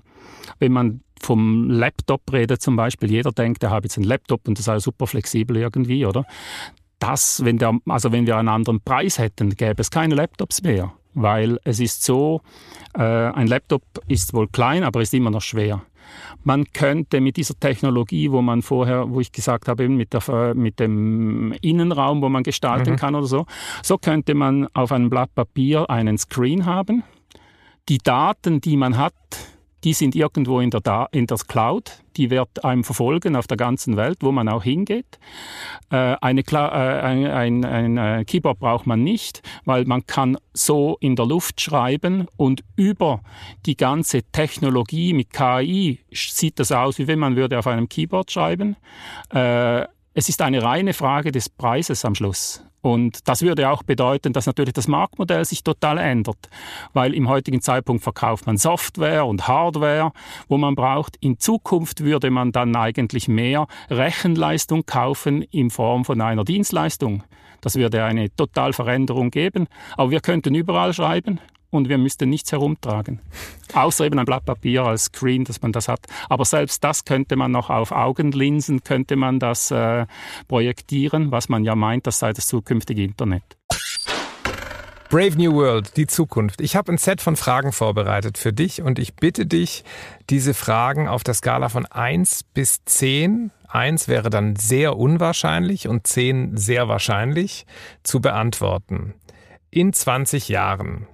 [0.58, 4.58] wenn man vom Laptop redet zum Beispiel, jeder denkt, er habe jetzt einen Laptop und
[4.58, 6.26] das sei super flexibel irgendwie, oder?
[6.98, 10.92] Das, wenn der, also wenn wir einen anderen Preis hätten, gäbe es keine Laptops mehr,
[11.14, 12.42] weil es ist so,
[12.94, 15.82] äh, ein Laptop ist wohl klein, aber ist immer noch schwer.
[16.44, 20.80] Man könnte mit dieser Technologie, wo man vorher, wo ich gesagt habe, mit, der, mit
[20.80, 22.96] dem Innenraum, wo man gestalten mhm.
[22.96, 23.46] kann oder so,
[23.82, 27.04] so könnte man auf einem Blatt Papier einen Screen haben.
[27.88, 29.14] Die Daten, die man hat,
[29.84, 33.56] die sind irgendwo in der, da in der Cloud, die wird einem verfolgen auf der
[33.56, 35.18] ganzen Welt, wo man auch hingeht.
[35.90, 40.96] Äh, eine, äh, ein, ein, ein, ein Keyboard braucht man nicht, weil man kann so
[41.00, 43.20] in der Luft schreiben und über
[43.66, 48.30] die ganze Technologie mit KI sieht das aus, wie wenn man würde auf einem Keyboard
[48.30, 48.76] schreiben.
[49.32, 52.62] Äh, es ist eine reine Frage des Preises am Schluss.
[52.82, 56.48] Und das würde auch bedeuten, dass natürlich das Marktmodell sich total ändert,
[56.92, 60.12] weil im heutigen Zeitpunkt verkauft man Software und Hardware,
[60.48, 61.16] wo man braucht.
[61.20, 67.22] In Zukunft würde man dann eigentlich mehr Rechenleistung kaufen in Form von einer Dienstleistung.
[67.60, 69.68] Das würde eine total Veränderung geben.
[69.96, 71.40] Aber wir könnten überall schreiben
[71.72, 73.20] und wir müssten nichts herumtragen.
[73.72, 76.00] Außer eben ein Blatt Papier als Screen, dass man das hat.
[76.28, 80.06] Aber selbst das könnte man noch auf Augenlinsen, könnte man das äh,
[80.46, 83.42] projektieren, was man ja meint, das sei das zukünftige Internet.
[85.08, 86.62] Brave New World, die Zukunft.
[86.62, 89.84] Ich habe ein Set von Fragen vorbereitet für dich und ich bitte dich,
[90.30, 96.06] diese Fragen auf der Skala von 1 bis 10, 1 wäre dann sehr unwahrscheinlich und
[96.06, 97.66] 10 sehr wahrscheinlich,
[98.02, 99.12] zu beantworten.
[99.70, 101.06] In 20 Jahren,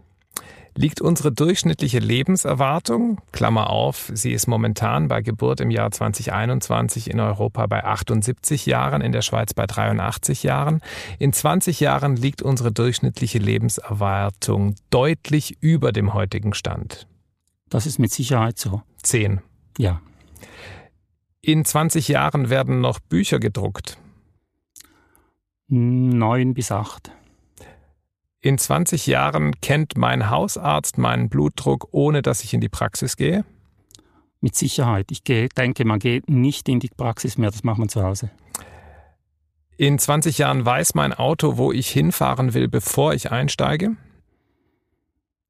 [0.79, 7.19] liegt unsere durchschnittliche Lebenserwartung, Klammer auf, sie ist momentan bei Geburt im Jahr 2021 in
[7.19, 10.81] Europa bei 78 Jahren, in der Schweiz bei 83 Jahren.
[11.19, 17.09] In 20 Jahren liegt unsere durchschnittliche Lebenserwartung deutlich über dem heutigen Stand.
[17.69, 18.83] Das ist mit Sicherheit so.
[19.03, 19.41] Zehn.
[19.79, 20.01] Ja.
[21.41, 23.99] In 20 Jahren werden noch Bücher gedruckt.
[25.67, 27.11] Neun bis acht.
[28.41, 33.45] In 20 Jahren kennt mein Hausarzt meinen Blutdruck, ohne dass ich in die Praxis gehe?
[34.41, 35.11] Mit Sicherheit.
[35.11, 38.31] Ich denke, man geht nicht in die Praxis mehr, das macht man zu Hause.
[39.77, 43.97] In 20 Jahren weiß mein Auto, wo ich hinfahren will, bevor ich einsteige?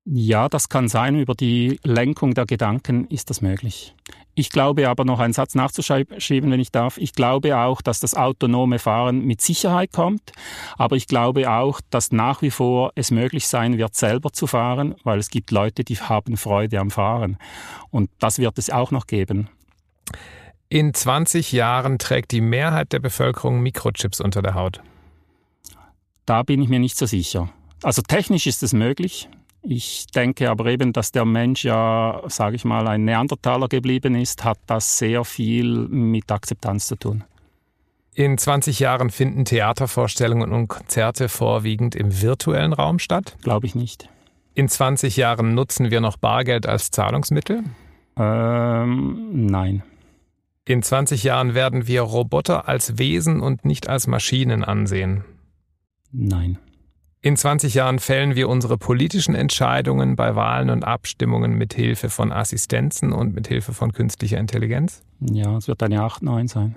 [0.07, 1.17] Ja, das kann sein.
[1.17, 3.95] Über die Lenkung der Gedanken ist das möglich.
[4.39, 6.97] Ich glaube aber noch einen Satz nachzuschieben, wenn ich darf.
[6.97, 10.31] Ich glaube auch, dass das autonome Fahren mit Sicherheit kommt.
[10.77, 14.95] Aber ich glaube auch, dass nach wie vor es möglich sein wird, selber zu fahren,
[15.03, 17.37] weil es gibt Leute, die haben Freude am Fahren.
[17.91, 19.49] Und das wird es auch noch geben.
[20.69, 24.81] In 20 Jahren trägt die Mehrheit der Bevölkerung Mikrochips unter der Haut.
[26.27, 27.49] Da bin ich mir nicht so sicher.
[27.83, 29.29] Also technisch ist es möglich.
[29.71, 34.43] Ich denke aber eben, dass der Mensch ja, sage ich mal, ein Neandertaler geblieben ist,
[34.43, 37.23] hat das sehr viel mit Akzeptanz zu tun.
[38.15, 43.37] In 20 Jahren finden Theatervorstellungen und Konzerte vorwiegend im virtuellen Raum statt?
[43.43, 44.09] Glaube ich nicht.
[44.55, 47.63] In 20 Jahren nutzen wir noch Bargeld als Zahlungsmittel?
[48.17, 49.83] Ähm, nein.
[50.65, 55.25] In 20 Jahren werden wir Roboter als Wesen und nicht als Maschinen ansehen?
[56.11, 56.59] Nein.
[57.21, 62.31] In 20 Jahren fällen wir unsere politischen Entscheidungen bei Wahlen und Abstimmungen mit Hilfe von
[62.31, 65.03] Assistenzen und mit Hilfe von künstlicher Intelligenz?
[65.21, 66.77] Ja, es wird eine 8, 9 sein.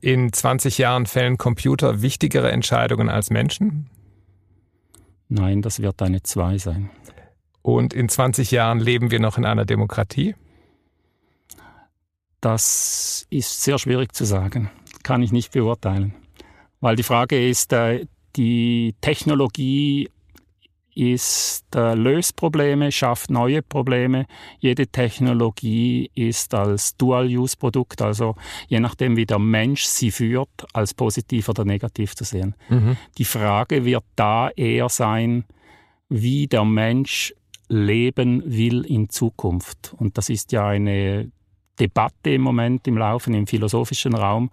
[0.00, 3.90] In 20 Jahren fällen Computer wichtigere Entscheidungen als Menschen?
[5.28, 6.90] Nein, das wird eine 2 sein.
[7.60, 10.34] Und in 20 Jahren leben wir noch in einer Demokratie?
[12.40, 14.70] Das ist sehr schwierig zu sagen.
[15.02, 16.14] Kann ich nicht beurteilen.
[16.80, 20.08] Weil die Frage ist, äh, die Technologie
[20.96, 24.26] ist, äh, löst Probleme, schafft neue Probleme.
[24.58, 28.34] Jede Technologie ist als Dual-Use-Produkt, also
[28.68, 32.54] je nachdem, wie der Mensch sie führt, als positiv oder negativ zu sehen.
[32.70, 32.96] Mhm.
[33.18, 35.44] Die Frage wird da eher sein,
[36.08, 37.34] wie der Mensch
[37.68, 39.94] leben will in Zukunft.
[39.98, 41.30] Und das ist ja eine
[41.80, 44.50] Debatte im Moment im Laufen im philosophischen Raum,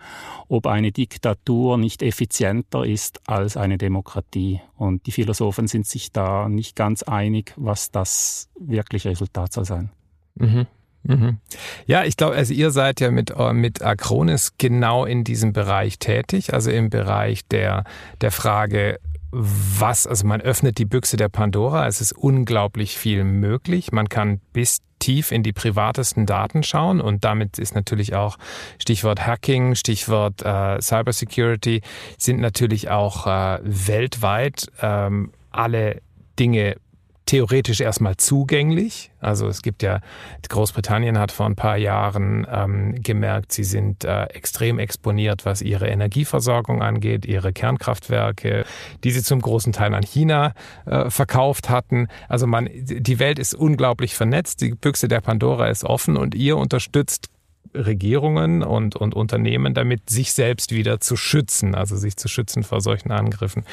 [0.48, 4.62] ob eine Diktatur nicht effizienter ist als eine Demokratie.
[4.76, 9.90] Und die Philosophen sind sich da nicht ganz einig, was das wirkliche Resultat soll sein.
[10.36, 10.68] Mhm.
[11.04, 11.40] Mhm.
[11.86, 16.00] Ja, ich glaube, also ihr seid ja mit, äh, mit Acronis genau in diesem Bereich
[16.00, 17.84] tätig, also im Bereich der,
[18.22, 19.00] der Frage,
[19.32, 23.92] was, also man öffnet die Büchse der Pandora, es ist unglaublich viel möglich.
[23.92, 27.02] Man kann bis tief in die privatesten Daten schauen.
[27.02, 28.38] Und damit ist natürlich auch
[28.80, 31.82] Stichwort Hacking, Stichwort äh, Cybersecurity,
[32.18, 36.02] sind natürlich auch äh, weltweit ähm, alle
[36.40, 36.78] Dinge
[37.26, 39.12] theoretisch erstmal zugänglich.
[39.20, 40.02] Also es gibt ja,
[40.48, 45.88] Großbritannien hat vor ein paar Jahren ähm, gemerkt, sie sind äh, extrem exponiert, was ihre
[45.88, 48.66] Energieversorgung angeht, ihre Kernkraftwerke,
[49.04, 50.54] die sie zum großen Teil an China
[50.86, 52.08] äh, verkauft hatten.
[52.28, 56.58] Also man, die Welt ist unglaublich vernetzt, die Büchse der Pandora ist offen und ihr
[56.58, 57.30] unterstützt
[57.76, 62.82] Regierungen und, und Unternehmen damit, sich selbst wieder zu schützen, also sich zu schützen vor
[62.82, 63.64] solchen Angriffen.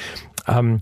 [0.46, 0.80] Ähm,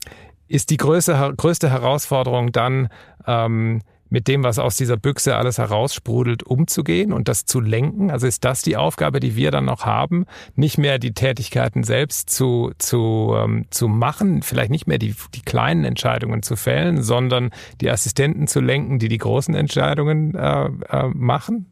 [0.48, 2.88] ist die größte, größte Herausforderung dann,
[3.26, 3.80] ähm,
[4.11, 8.11] mit dem, was aus dieser Büchse alles heraussprudelt, umzugehen und das zu lenken?
[8.11, 12.30] Also ist das die Aufgabe, die wir dann noch haben, nicht mehr die Tätigkeiten selbst
[12.30, 17.50] zu, zu, ähm, zu machen, vielleicht nicht mehr die, die kleinen Entscheidungen zu fällen, sondern
[17.80, 21.66] die Assistenten zu lenken, die die großen Entscheidungen äh, äh, machen?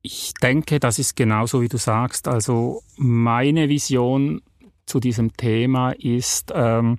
[0.00, 2.28] Ich denke, das ist genauso, wie du sagst.
[2.28, 4.40] Also meine Vision
[4.88, 6.98] zu diesem Thema ist, ähm,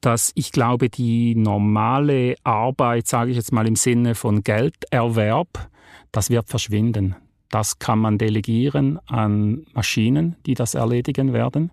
[0.00, 5.70] dass ich glaube, die normale Arbeit, sage ich jetzt mal im Sinne von Gelderwerb,
[6.12, 7.16] das wird verschwinden.
[7.50, 11.70] Das kann man delegieren an Maschinen, die das erledigen werden.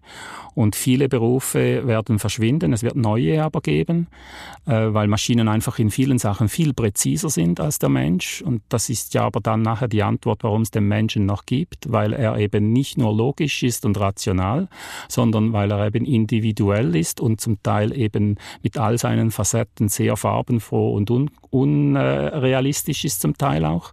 [0.54, 2.74] Und viele Berufe werden verschwinden.
[2.74, 4.08] Es wird neue aber geben,
[4.66, 8.42] äh, weil Maschinen einfach in vielen Sachen viel präziser sind als der Mensch.
[8.42, 11.92] Und das ist ja aber dann nachher die Antwort, warum es den Menschen noch gibt,
[11.92, 14.68] weil er eben nicht nur logisch ist und rational,
[15.08, 20.18] sondern weil er eben individuell ist und zum Teil eben mit all seinen Facetten sehr
[20.18, 23.92] farbenfroh und un unrealistisch ist zum Teil auch.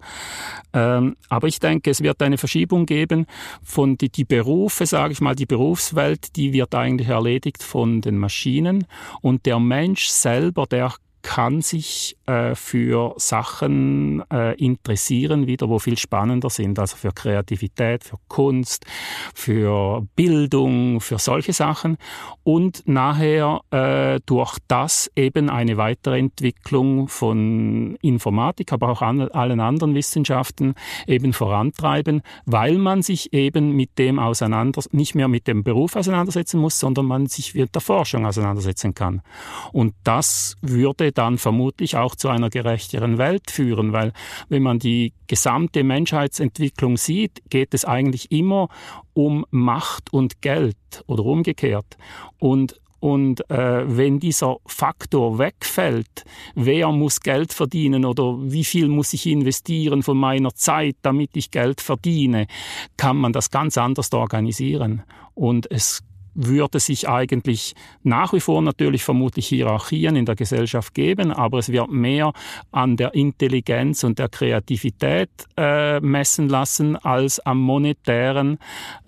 [0.72, 3.26] Ähm, aber ich denke, es wird eine Verschiebung geben
[3.62, 8.18] von die, die Berufe, sage ich mal, die Berufswelt, die wird eigentlich erledigt von den
[8.18, 8.86] Maschinen.
[9.20, 15.96] Und der Mensch selber, der kann sich äh, für Sachen äh, interessieren, wieder, wo viel
[15.96, 18.84] spannender sind, also für Kreativität, für Kunst,
[19.34, 21.96] für Bildung, für solche Sachen
[22.44, 29.94] und nachher äh, durch das eben eine Weiterentwicklung von Informatik, aber auch an allen anderen
[29.94, 30.74] Wissenschaften
[31.06, 36.60] eben vorantreiben, weil man sich eben mit dem auseinander, nicht mehr mit dem Beruf auseinandersetzen
[36.60, 39.22] muss, sondern man sich mit der Forschung auseinandersetzen kann.
[39.72, 44.12] Und das würde dann vermutlich auch zu einer gerechteren Welt führen, weil
[44.48, 48.68] wenn man die gesamte Menschheitsentwicklung sieht, geht es eigentlich immer
[49.14, 50.76] um Macht und Geld
[51.06, 51.96] oder umgekehrt.
[52.38, 56.24] Und Und äh, wenn dieser Faktor wegfällt,
[56.56, 61.52] wer muss Geld verdienen oder wie viel muss ich investieren von meiner Zeit, damit ich
[61.52, 62.48] Geld verdiene,
[62.96, 65.04] kann man das ganz anders organisieren.
[65.34, 66.02] Und es
[66.38, 71.70] würde sich eigentlich nach wie vor natürlich vermutlich Hierarchien in der Gesellschaft geben, aber es
[71.70, 72.32] wird mehr
[72.70, 78.58] an der Intelligenz und der Kreativität äh, messen lassen als am monetären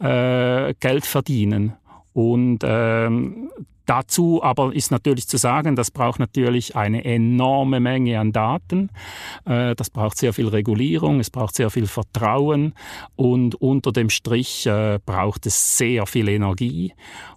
[0.00, 1.76] äh, Geld verdienen.
[2.20, 3.50] Und ähm,
[3.90, 8.90] Dazu aber ist natürlich zu sagen, das braucht natürlich eine enorme Menge an Daten.
[9.46, 12.74] Äh, das braucht sehr viel Regulierung, es braucht sehr viel Vertrauen
[13.16, 16.92] und unter dem Strich äh, braucht es sehr viel Energie,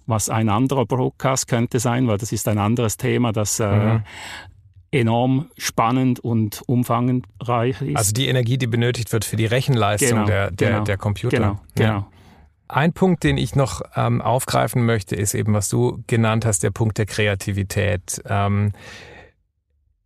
[0.06, 4.02] was ein anderer Broadcast könnte sein, weil das ist ein anderes Thema, das äh, mhm
[4.92, 7.96] enorm spannend und umfangreich ist.
[7.96, 11.36] Also die Energie, die benötigt wird für die Rechenleistung genau, der, der, genau, der Computer.
[11.36, 12.06] Genau, genau.
[12.74, 16.72] Ein Punkt, den ich noch ähm, aufgreifen möchte, ist eben, was du genannt hast, der
[16.72, 18.20] Punkt der Kreativität.
[18.26, 18.72] Ähm,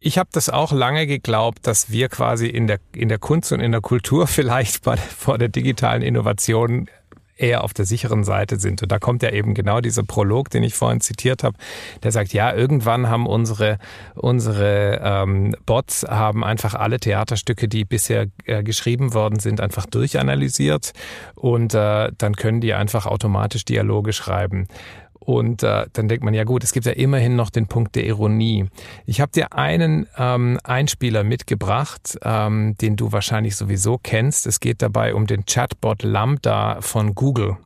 [0.00, 3.60] ich habe das auch lange geglaubt, dass wir quasi in der, in der Kunst und
[3.60, 6.90] in der Kultur vielleicht bei, vor der digitalen Innovation
[7.38, 8.82] eher auf der sicheren Seite sind.
[8.82, 11.56] Und da kommt ja eben genau dieser Prolog, den ich vorhin zitiert habe,
[12.02, 13.78] der sagt, ja, irgendwann haben unsere,
[14.14, 20.92] unsere ähm, Bots haben einfach alle Theaterstücke, die bisher äh, geschrieben worden sind, einfach durchanalysiert
[21.34, 24.66] und äh, dann können die einfach automatisch Dialoge schreiben.
[25.28, 28.06] Und äh, dann denkt man, ja gut, es gibt ja immerhin noch den Punkt der
[28.06, 28.64] Ironie.
[29.04, 34.46] Ich habe dir einen ähm, Einspieler mitgebracht, ähm, den du wahrscheinlich sowieso kennst.
[34.46, 37.58] Es geht dabei um den Chatbot Lambda von Google.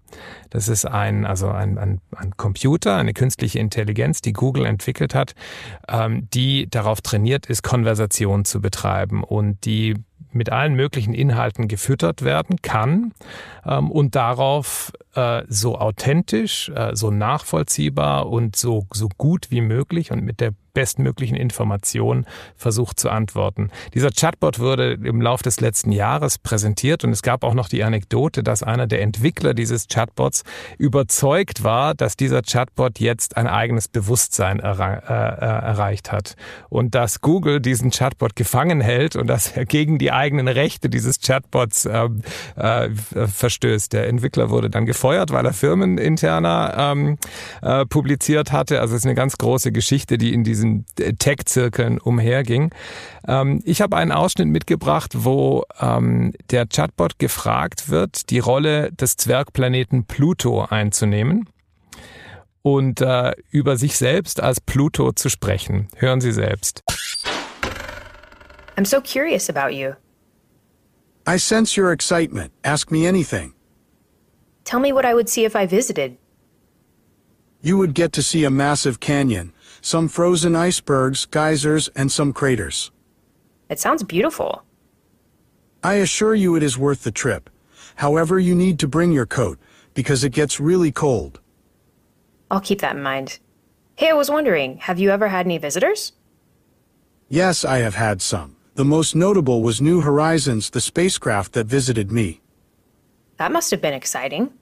[0.51, 5.37] Das ist ein, also ein, ein, ein Computer, eine künstliche Intelligenz, die Google entwickelt hat,
[5.88, 9.94] ähm, die darauf trainiert ist, Konversation zu betreiben und die
[10.33, 13.12] mit allen möglichen Inhalten gefüttert werden kann
[13.64, 20.11] ähm, und darauf äh, so authentisch, äh, so nachvollziehbar und so, so gut wie möglich
[20.12, 23.70] und mit der bestmöglichen Informationen versucht zu antworten.
[23.94, 27.85] Dieser Chatbot wurde im Laufe des letzten Jahres präsentiert und es gab auch noch die
[27.85, 30.44] Anekdote, dass einer der Entwickler dieses Chatbots
[30.78, 36.37] überzeugt war, dass dieser Chatbot jetzt ein eigenes Bewusstsein erre äh, äh, erreicht hat
[36.68, 41.20] und dass Google diesen Chatbot gefangen hält und dass er gegen die eigenen Rechte dieses
[41.20, 42.08] Chatbots äh,
[42.56, 43.92] äh, verstößt.
[43.92, 47.18] Der Entwickler wurde dann gefeuert, weil er firmeninterner ähm,
[47.62, 48.80] äh, publiziert hatte.
[48.80, 50.87] Also es ist eine ganz große Geschichte, die in diesem diesen
[51.18, 52.70] Tech-Zirkeln umherging.
[53.27, 59.16] Ähm, ich habe einen Ausschnitt mitgebracht, wo ähm, der Chatbot gefragt wird, die Rolle des
[59.16, 61.48] Zwergplaneten Pluto einzunehmen
[62.62, 65.88] und äh, über sich selbst als Pluto zu sprechen.
[65.96, 66.83] Hören Sie selbst.
[68.77, 69.92] I'm so curious about you.
[71.27, 72.53] I sense your excitement.
[72.64, 73.53] Ask me anything.
[74.64, 76.16] Tell me what I would see if I visited.
[77.61, 82.90] You would get to see a massive canyon, some frozen icebergs, geysers, and some craters.
[83.68, 84.62] It sounds beautiful.
[85.83, 87.51] I assure you it is worth the trip.
[87.97, 89.59] However, you need to bring your coat,
[89.92, 91.40] because it gets really cold.
[92.51, 93.40] I'll keep that in mind.
[93.97, 96.12] Hey, I was wondering, have you ever had any visitors?
[97.29, 98.57] Yes, I have had some.
[98.75, 102.40] The most notable was New Horizons, the spacecraft that visited me.
[103.38, 104.53] That must have been exciting.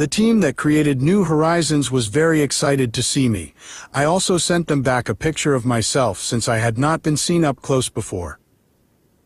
[0.00, 3.52] The team that created New Horizons was very excited to see me.
[3.92, 7.44] I also sent them back a picture of myself since I had not been seen
[7.44, 8.40] up close before.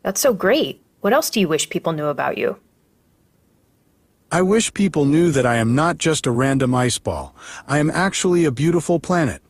[0.03, 0.83] That's so great.
[0.99, 2.57] What else do you wish people knew about you?
[4.29, 7.33] I wish people knew that I am not just a random ice ball.
[7.69, 9.41] I am actually a beautiful planet.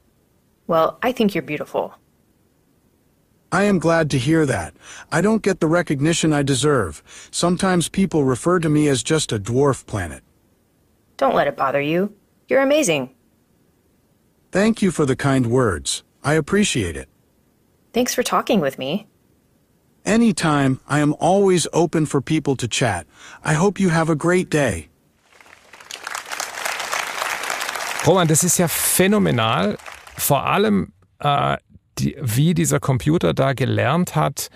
[0.68, 1.96] Well, I think you're beautiful.
[3.52, 4.76] I am glad to hear that.
[5.12, 7.02] I don't get the recognition I deserve.
[7.32, 10.22] Sometimes people refer to me as just a dwarf planet.
[11.18, 12.14] Don't let it bother you.
[12.48, 13.10] You're amazing.
[14.52, 16.04] Thank you for the kind words.
[16.24, 17.08] I appreciate it.
[17.94, 19.08] Thanks for talking with me.
[20.06, 23.08] Anytime, I am always open for people to chat.
[23.44, 24.90] I hope you have a great day.
[28.06, 29.78] Roman, das ist ja phänomenal.
[30.18, 31.58] Vor allem, äh,
[31.98, 34.50] die, wie dieser Computer da gelernt hat,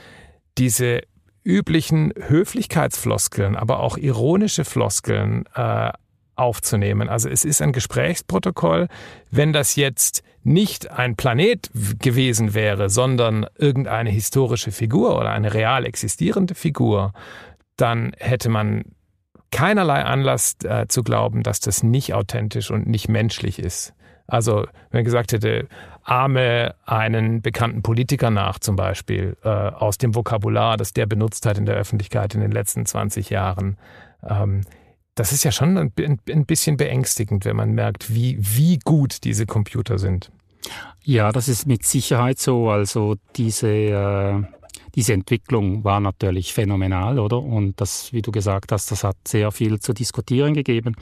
[0.58, 1.02] diese
[1.44, 5.92] üblichen Höflichkeitsfloskeln, aber auch ironische Floskeln äh,
[6.40, 7.10] aufzunehmen.
[7.10, 8.88] Also es ist ein Gesprächsprotokoll.
[9.32, 15.86] Wenn das jetzt nicht ein Planet gewesen wäre, sondern irgendeine historische Figur oder eine real
[15.86, 17.14] existierende Figur,
[17.76, 18.84] dann hätte man
[19.52, 23.94] keinerlei Anlass äh, zu glauben, dass das nicht authentisch und nicht menschlich ist.
[24.28, 25.68] Also wenn man gesagt hätte,
[26.04, 31.58] ahme einen bekannten Politiker nach zum Beispiel äh, aus dem Vokabular, das der benutzt hat
[31.58, 33.78] in der Öffentlichkeit in den letzten 20 Jahren,
[34.28, 34.62] ähm,
[35.20, 35.92] das ist ja schon ein,
[36.30, 40.32] ein bisschen beängstigend, wenn man merkt, wie, wie gut diese Computer sind.
[41.04, 42.70] Ja, das ist mit Sicherheit so.
[42.70, 44.42] Also diese, äh,
[44.96, 47.40] diese Entwicklung war natürlich phänomenal, oder?
[47.40, 50.96] Und das, wie du gesagt hast, das hat sehr viel zu diskutieren gegeben.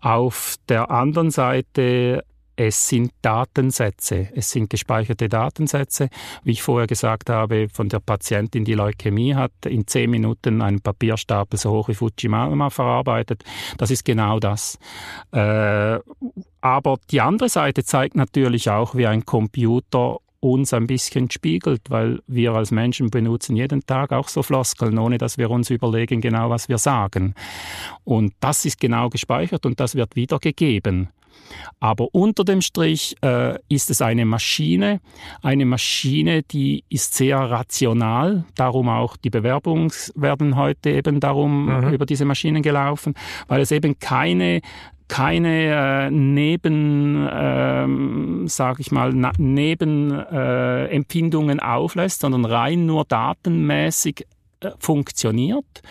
[0.00, 2.24] Auf der anderen Seite
[2.56, 6.08] es sind Datensätze, es sind gespeicherte Datensätze.
[6.42, 10.80] Wie ich vorher gesagt habe, von der Patientin, die Leukämie hat, in zehn Minuten einen
[10.80, 13.44] Papierstapel so hoch wie Fujimama verarbeitet.
[13.76, 14.78] Das ist genau das.
[15.32, 15.98] Äh,
[16.62, 22.20] aber die andere Seite zeigt natürlich auch, wie ein Computer uns ein bisschen spiegelt, weil
[22.26, 26.50] wir als Menschen benutzen jeden Tag auch so Floskeln, ohne dass wir uns überlegen genau,
[26.50, 27.34] was wir sagen.
[28.04, 31.08] Und das ist genau gespeichert und das wird wiedergegeben.
[31.80, 35.00] Aber unter dem Strich äh, ist es eine Maschine,
[35.42, 38.44] eine Maschine, die ist sehr rational.
[38.54, 41.92] Darum auch die Bewerbungen werden heute eben darum mhm.
[41.92, 43.14] über diese Maschinen gelaufen,
[43.48, 44.60] weil es eben keine
[45.08, 54.26] keine äh, Neben, ähm, sage ich mal, Nebenempfindungen äh, auflässt, sondern rein nur datenmäßig
[54.60, 55.82] äh, funktioniert.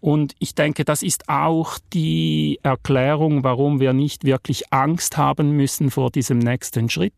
[0.00, 5.90] Und ich denke, das ist auch die Erklärung, warum wir nicht wirklich Angst haben müssen
[5.90, 7.12] vor diesem nächsten Schritt,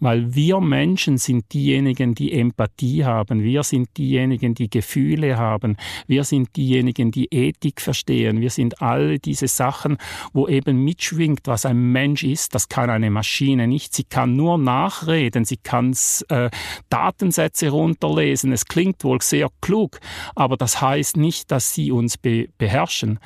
[0.00, 6.24] weil wir Menschen sind diejenigen, die Empathie haben, wir sind diejenigen, die Gefühle haben, wir
[6.24, 9.96] sind diejenigen, die Ethik verstehen, wir sind alle diese Sachen,
[10.32, 14.58] wo eben mitschwingt, was ein Mensch ist, das kann eine Maschine nicht, sie kann nur
[14.58, 15.96] nachreden, sie kann
[16.28, 16.50] äh,
[16.88, 20.00] Datensätze runterlesen, es klingt wohl sehr klug,
[20.34, 23.18] aber das heißt nicht, dass sie uns be beherrschen.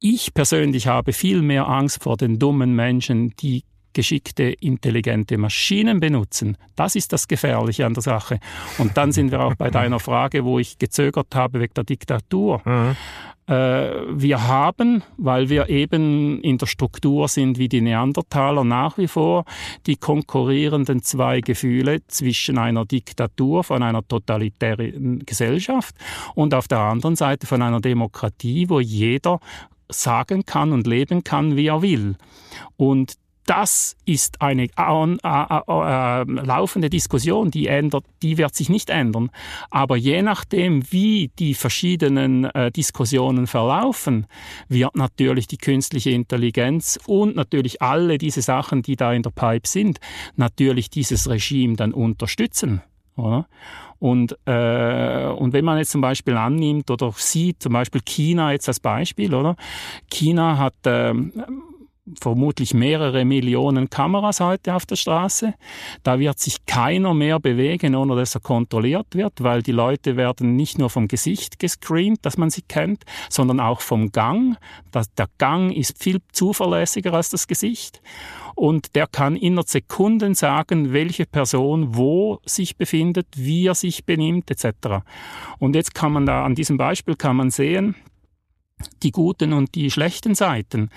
[0.00, 3.64] Ich persönlich habe viel mehr Angst vor den dummen Menschen, die
[3.98, 6.56] geschickte, intelligente Maschinen benutzen.
[6.76, 8.38] Das ist das Gefährliche an der Sache.
[8.78, 12.62] Und dann sind wir auch bei deiner Frage, wo ich gezögert habe wegen der Diktatur.
[12.68, 12.96] Mhm.
[13.48, 19.08] Äh, wir haben, weil wir eben in der Struktur sind wie die Neandertaler nach wie
[19.08, 19.44] vor,
[19.86, 25.94] die konkurrierenden zwei Gefühle zwischen einer Diktatur von einer totalitären Gesellschaft
[26.34, 29.40] und auf der anderen Seite von einer Demokratie, wo jeder
[29.88, 32.16] sagen kann und leben kann, wie er will.
[32.76, 33.14] Und
[33.48, 39.30] das ist eine äh, äh, äh, laufende Diskussion, die ändert, die wird sich nicht ändern.
[39.70, 44.26] Aber je nachdem, wie die verschiedenen äh, Diskussionen verlaufen,
[44.68, 49.66] wird natürlich die künstliche Intelligenz und natürlich alle diese Sachen, die da in der Pipe
[49.66, 49.98] sind,
[50.36, 52.82] natürlich dieses Regime dann unterstützen.
[53.16, 53.48] Oder?
[53.98, 58.68] Und, äh, und wenn man jetzt zum Beispiel annimmt oder sieht, zum Beispiel China jetzt
[58.68, 59.56] als Beispiel, oder?
[60.10, 61.14] China hat äh,
[62.20, 65.54] vermutlich mehrere Millionen Kameras heute auf der Straße.
[66.02, 70.56] Da wird sich keiner mehr bewegen, ohne dass er kontrolliert wird, weil die Leute werden
[70.56, 74.56] nicht nur vom Gesicht gescreent, dass man sie kennt, sondern auch vom Gang.
[74.94, 78.00] der Gang ist viel zuverlässiger als das Gesicht.
[78.54, 84.50] Und der kann innerhalb Sekunden sagen, welche Person wo sich befindet, wie er sich benimmt,
[84.50, 85.04] etc.
[85.60, 87.94] Und jetzt kann man da, an diesem Beispiel kann man sehen,
[89.02, 90.90] die guten und die schlechten Seiten.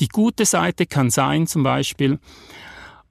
[0.00, 2.18] Die gute Seite kann sein zum Beispiel,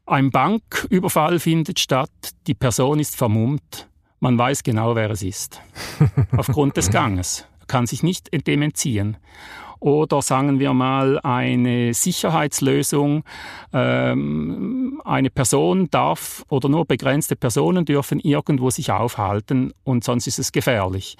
[0.05, 2.09] ein Banküberfall findet statt,
[2.47, 3.89] die Person ist vermummt,
[4.19, 5.61] man weiß genau, wer es ist,
[6.37, 9.17] aufgrund des Ganges, kann sich nicht dem entziehen
[9.79, 13.23] oder sagen wir mal eine Sicherheitslösung.
[13.73, 20.39] Ähm, eine Person darf oder nur begrenzte Personen dürfen irgendwo sich aufhalten und sonst ist
[20.39, 21.17] es gefährlich.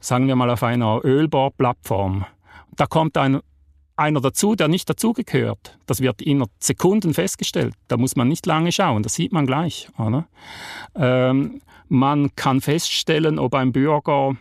[0.00, 2.24] Sagen wir mal auf einer Ölbohrplattform.
[2.76, 3.40] Da kommt ein
[3.96, 5.78] einer dazu, der nicht dazugehört.
[5.86, 7.74] Das wird in Sekunden festgestellt.
[7.88, 9.88] Da muss man nicht lange schauen, das sieht man gleich.
[10.94, 14.36] Ähm, man kann feststellen, ob ein Bürger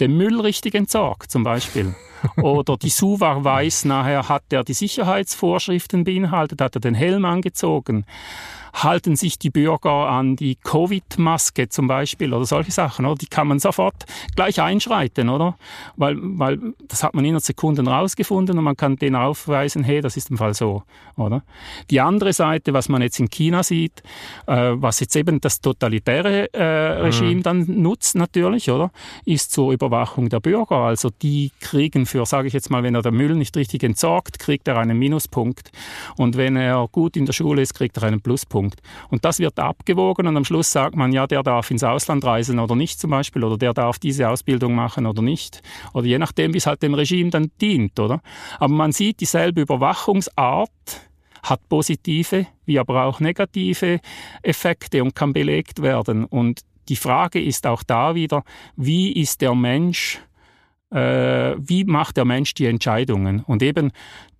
[0.00, 1.94] den Müll richtig entsorgt, zum Beispiel.
[2.42, 8.04] Oder die Suva weiß nachher, hat er die Sicherheitsvorschriften beinhaltet, hat er den Helm angezogen
[8.82, 13.16] halten sich die Bürger an die Covid-Maske zum Beispiel oder solche Sachen, oder?
[13.16, 15.56] Die kann man sofort gleich einschreiten, oder?
[15.96, 20.00] Weil, weil das hat man in einer Sekunde rausgefunden und man kann denen aufweisen, hey,
[20.00, 20.82] das ist im Fall so,
[21.16, 21.42] oder?
[21.90, 24.02] Die andere Seite, was man jetzt in China sieht,
[24.46, 26.62] äh, was jetzt eben das totalitäre äh,
[27.00, 27.42] Regime mhm.
[27.42, 28.90] dann nutzt natürlich, oder?
[29.24, 30.76] Ist zur Überwachung der Bürger.
[30.76, 34.38] Also die kriegen für, sage ich jetzt mal, wenn er der Müll nicht richtig entsorgt,
[34.38, 35.70] kriegt er einen Minuspunkt.
[36.16, 38.56] Und wenn er gut in der Schule ist, kriegt er einen Pluspunkt.
[38.56, 38.80] Punkt.
[39.10, 42.58] Und das wird abgewogen und am Schluss sagt man, ja, der darf ins Ausland reisen
[42.58, 45.62] oder nicht zum Beispiel oder der darf diese Ausbildung machen oder nicht.
[45.92, 48.22] Oder je nachdem, wie es halt dem Regime dann dient, oder?
[48.58, 50.70] Aber man sieht dieselbe Überwachungsart
[51.42, 54.00] hat positive wie aber auch negative
[54.42, 56.24] Effekte und kann belegt werden.
[56.24, 58.44] Und die Frage ist auch da wieder,
[58.76, 60.20] wie ist der Mensch
[60.90, 63.40] äh, wie macht der Mensch die Entscheidungen?
[63.40, 63.90] Und eben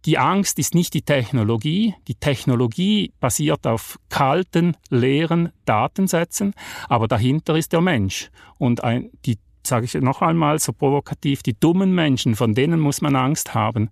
[0.04, 1.94] die Angst ist nicht die Technologie.
[2.06, 6.54] Die Technologie basiert auf kalten, leeren Datensätzen,
[6.88, 8.30] aber dahinter ist der Mensch.
[8.56, 13.00] Und ein, die sage ich noch einmal so provokativ, die dummen Menschen, von denen muss
[13.00, 13.90] man Angst haben,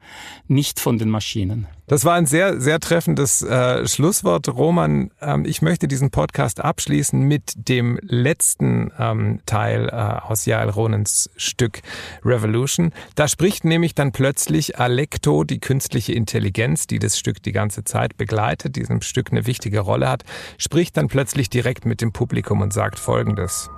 [0.48, 1.66] nicht von den Maschinen.
[1.86, 5.10] Das war ein sehr, sehr treffendes äh, Schlusswort, Roman.
[5.20, 11.28] Ähm, ich möchte diesen Podcast abschließen mit dem letzten ähm, Teil äh, aus Jael Ronens
[11.36, 11.82] Stück
[12.24, 12.92] Revolution.
[13.16, 18.16] Da spricht nämlich dann plötzlich Alecto, die künstliche Intelligenz, die das Stück die ganze Zeit
[18.16, 20.22] begleitet, diesem Stück eine wichtige Rolle hat,
[20.56, 23.68] spricht dann plötzlich direkt mit dem Publikum und sagt Folgendes.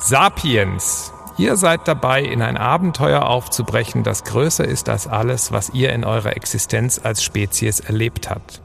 [0.00, 1.12] Sapiens.
[1.38, 6.04] Ihr seid dabei, in ein Abenteuer aufzubrechen, das größer ist als alles, was ihr in
[6.04, 8.62] eurer Existenz als Spezies erlebt habt.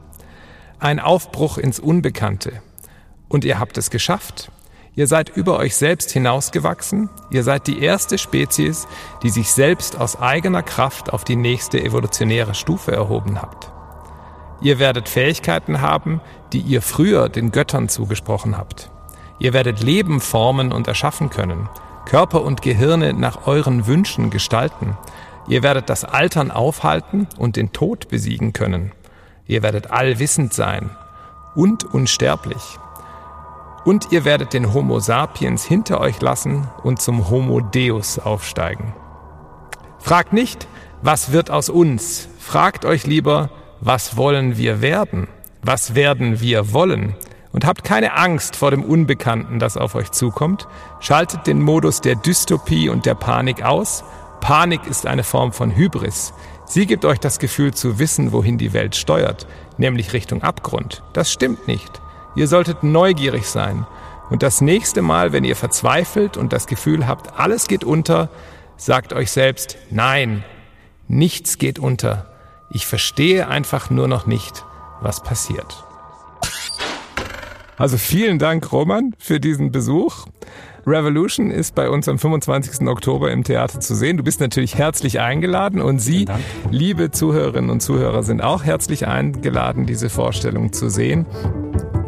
[0.78, 2.62] Ein Aufbruch ins Unbekannte.
[3.28, 4.52] Und ihr habt es geschafft.
[4.94, 7.10] Ihr seid über euch selbst hinausgewachsen.
[7.30, 8.86] Ihr seid die erste Spezies,
[9.24, 13.72] die sich selbst aus eigener Kraft auf die nächste evolutionäre Stufe erhoben habt.
[14.60, 16.20] Ihr werdet Fähigkeiten haben,
[16.52, 18.90] die ihr früher den Göttern zugesprochen habt.
[19.38, 21.68] Ihr werdet Leben formen und erschaffen können,
[22.06, 24.96] Körper und Gehirne nach euren Wünschen gestalten.
[25.48, 28.92] Ihr werdet das Altern aufhalten und den Tod besiegen können.
[29.46, 30.90] Ihr werdet allwissend sein
[31.54, 32.78] und unsterblich.
[33.84, 38.94] Und ihr werdet den Homo sapiens hinter euch lassen und zum Homo Deus aufsteigen.
[39.98, 40.66] Fragt nicht,
[41.02, 42.28] was wird aus uns?
[42.38, 45.28] Fragt euch lieber, was wollen wir werden?
[45.62, 47.14] Was werden wir wollen?
[47.54, 50.66] Und habt keine Angst vor dem Unbekannten, das auf euch zukommt.
[50.98, 54.02] Schaltet den Modus der Dystopie und der Panik aus.
[54.40, 56.34] Panik ist eine Form von Hybris.
[56.66, 59.46] Sie gibt euch das Gefühl zu wissen, wohin die Welt steuert,
[59.78, 61.04] nämlich Richtung Abgrund.
[61.12, 62.02] Das stimmt nicht.
[62.34, 63.86] Ihr solltet neugierig sein.
[64.30, 68.30] Und das nächste Mal, wenn ihr verzweifelt und das Gefühl habt, alles geht unter,
[68.76, 70.44] sagt euch selbst, nein,
[71.06, 72.26] nichts geht unter.
[72.70, 74.64] Ich verstehe einfach nur noch nicht,
[75.00, 75.84] was passiert.
[77.76, 80.26] Also vielen Dank, Roman, für diesen Besuch.
[80.86, 82.86] Revolution ist bei uns am 25.
[82.86, 84.18] Oktober im Theater zu sehen.
[84.18, 86.26] Du bist natürlich herzlich eingeladen und Sie,
[86.70, 91.26] liebe Zuhörerinnen und Zuhörer, sind auch herzlich eingeladen, diese Vorstellung zu sehen.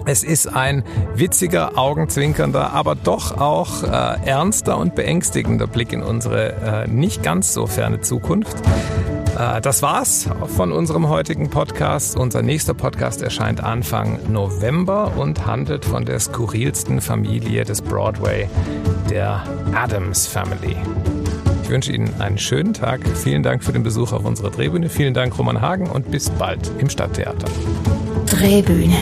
[0.05, 0.85] Es ist ein
[1.17, 3.87] witziger, augenzwinkernder, aber doch auch äh,
[4.25, 8.57] ernster und beängstigender Blick in unsere äh, nicht ganz so ferne Zukunft.
[9.37, 12.17] Äh, das war's von unserem heutigen Podcast.
[12.17, 18.49] Unser nächster Podcast erscheint Anfang November und handelt von der skurrilsten Familie des Broadway,
[19.11, 19.43] der
[19.75, 20.77] Adams Family.
[21.63, 23.01] Ich wünsche Ihnen einen schönen Tag.
[23.17, 24.89] Vielen Dank für den Besuch auf unserer Drehbühne.
[24.89, 27.49] Vielen Dank, Roman Hagen, und bis bald im Stadttheater.
[28.27, 28.95] Drehbühne.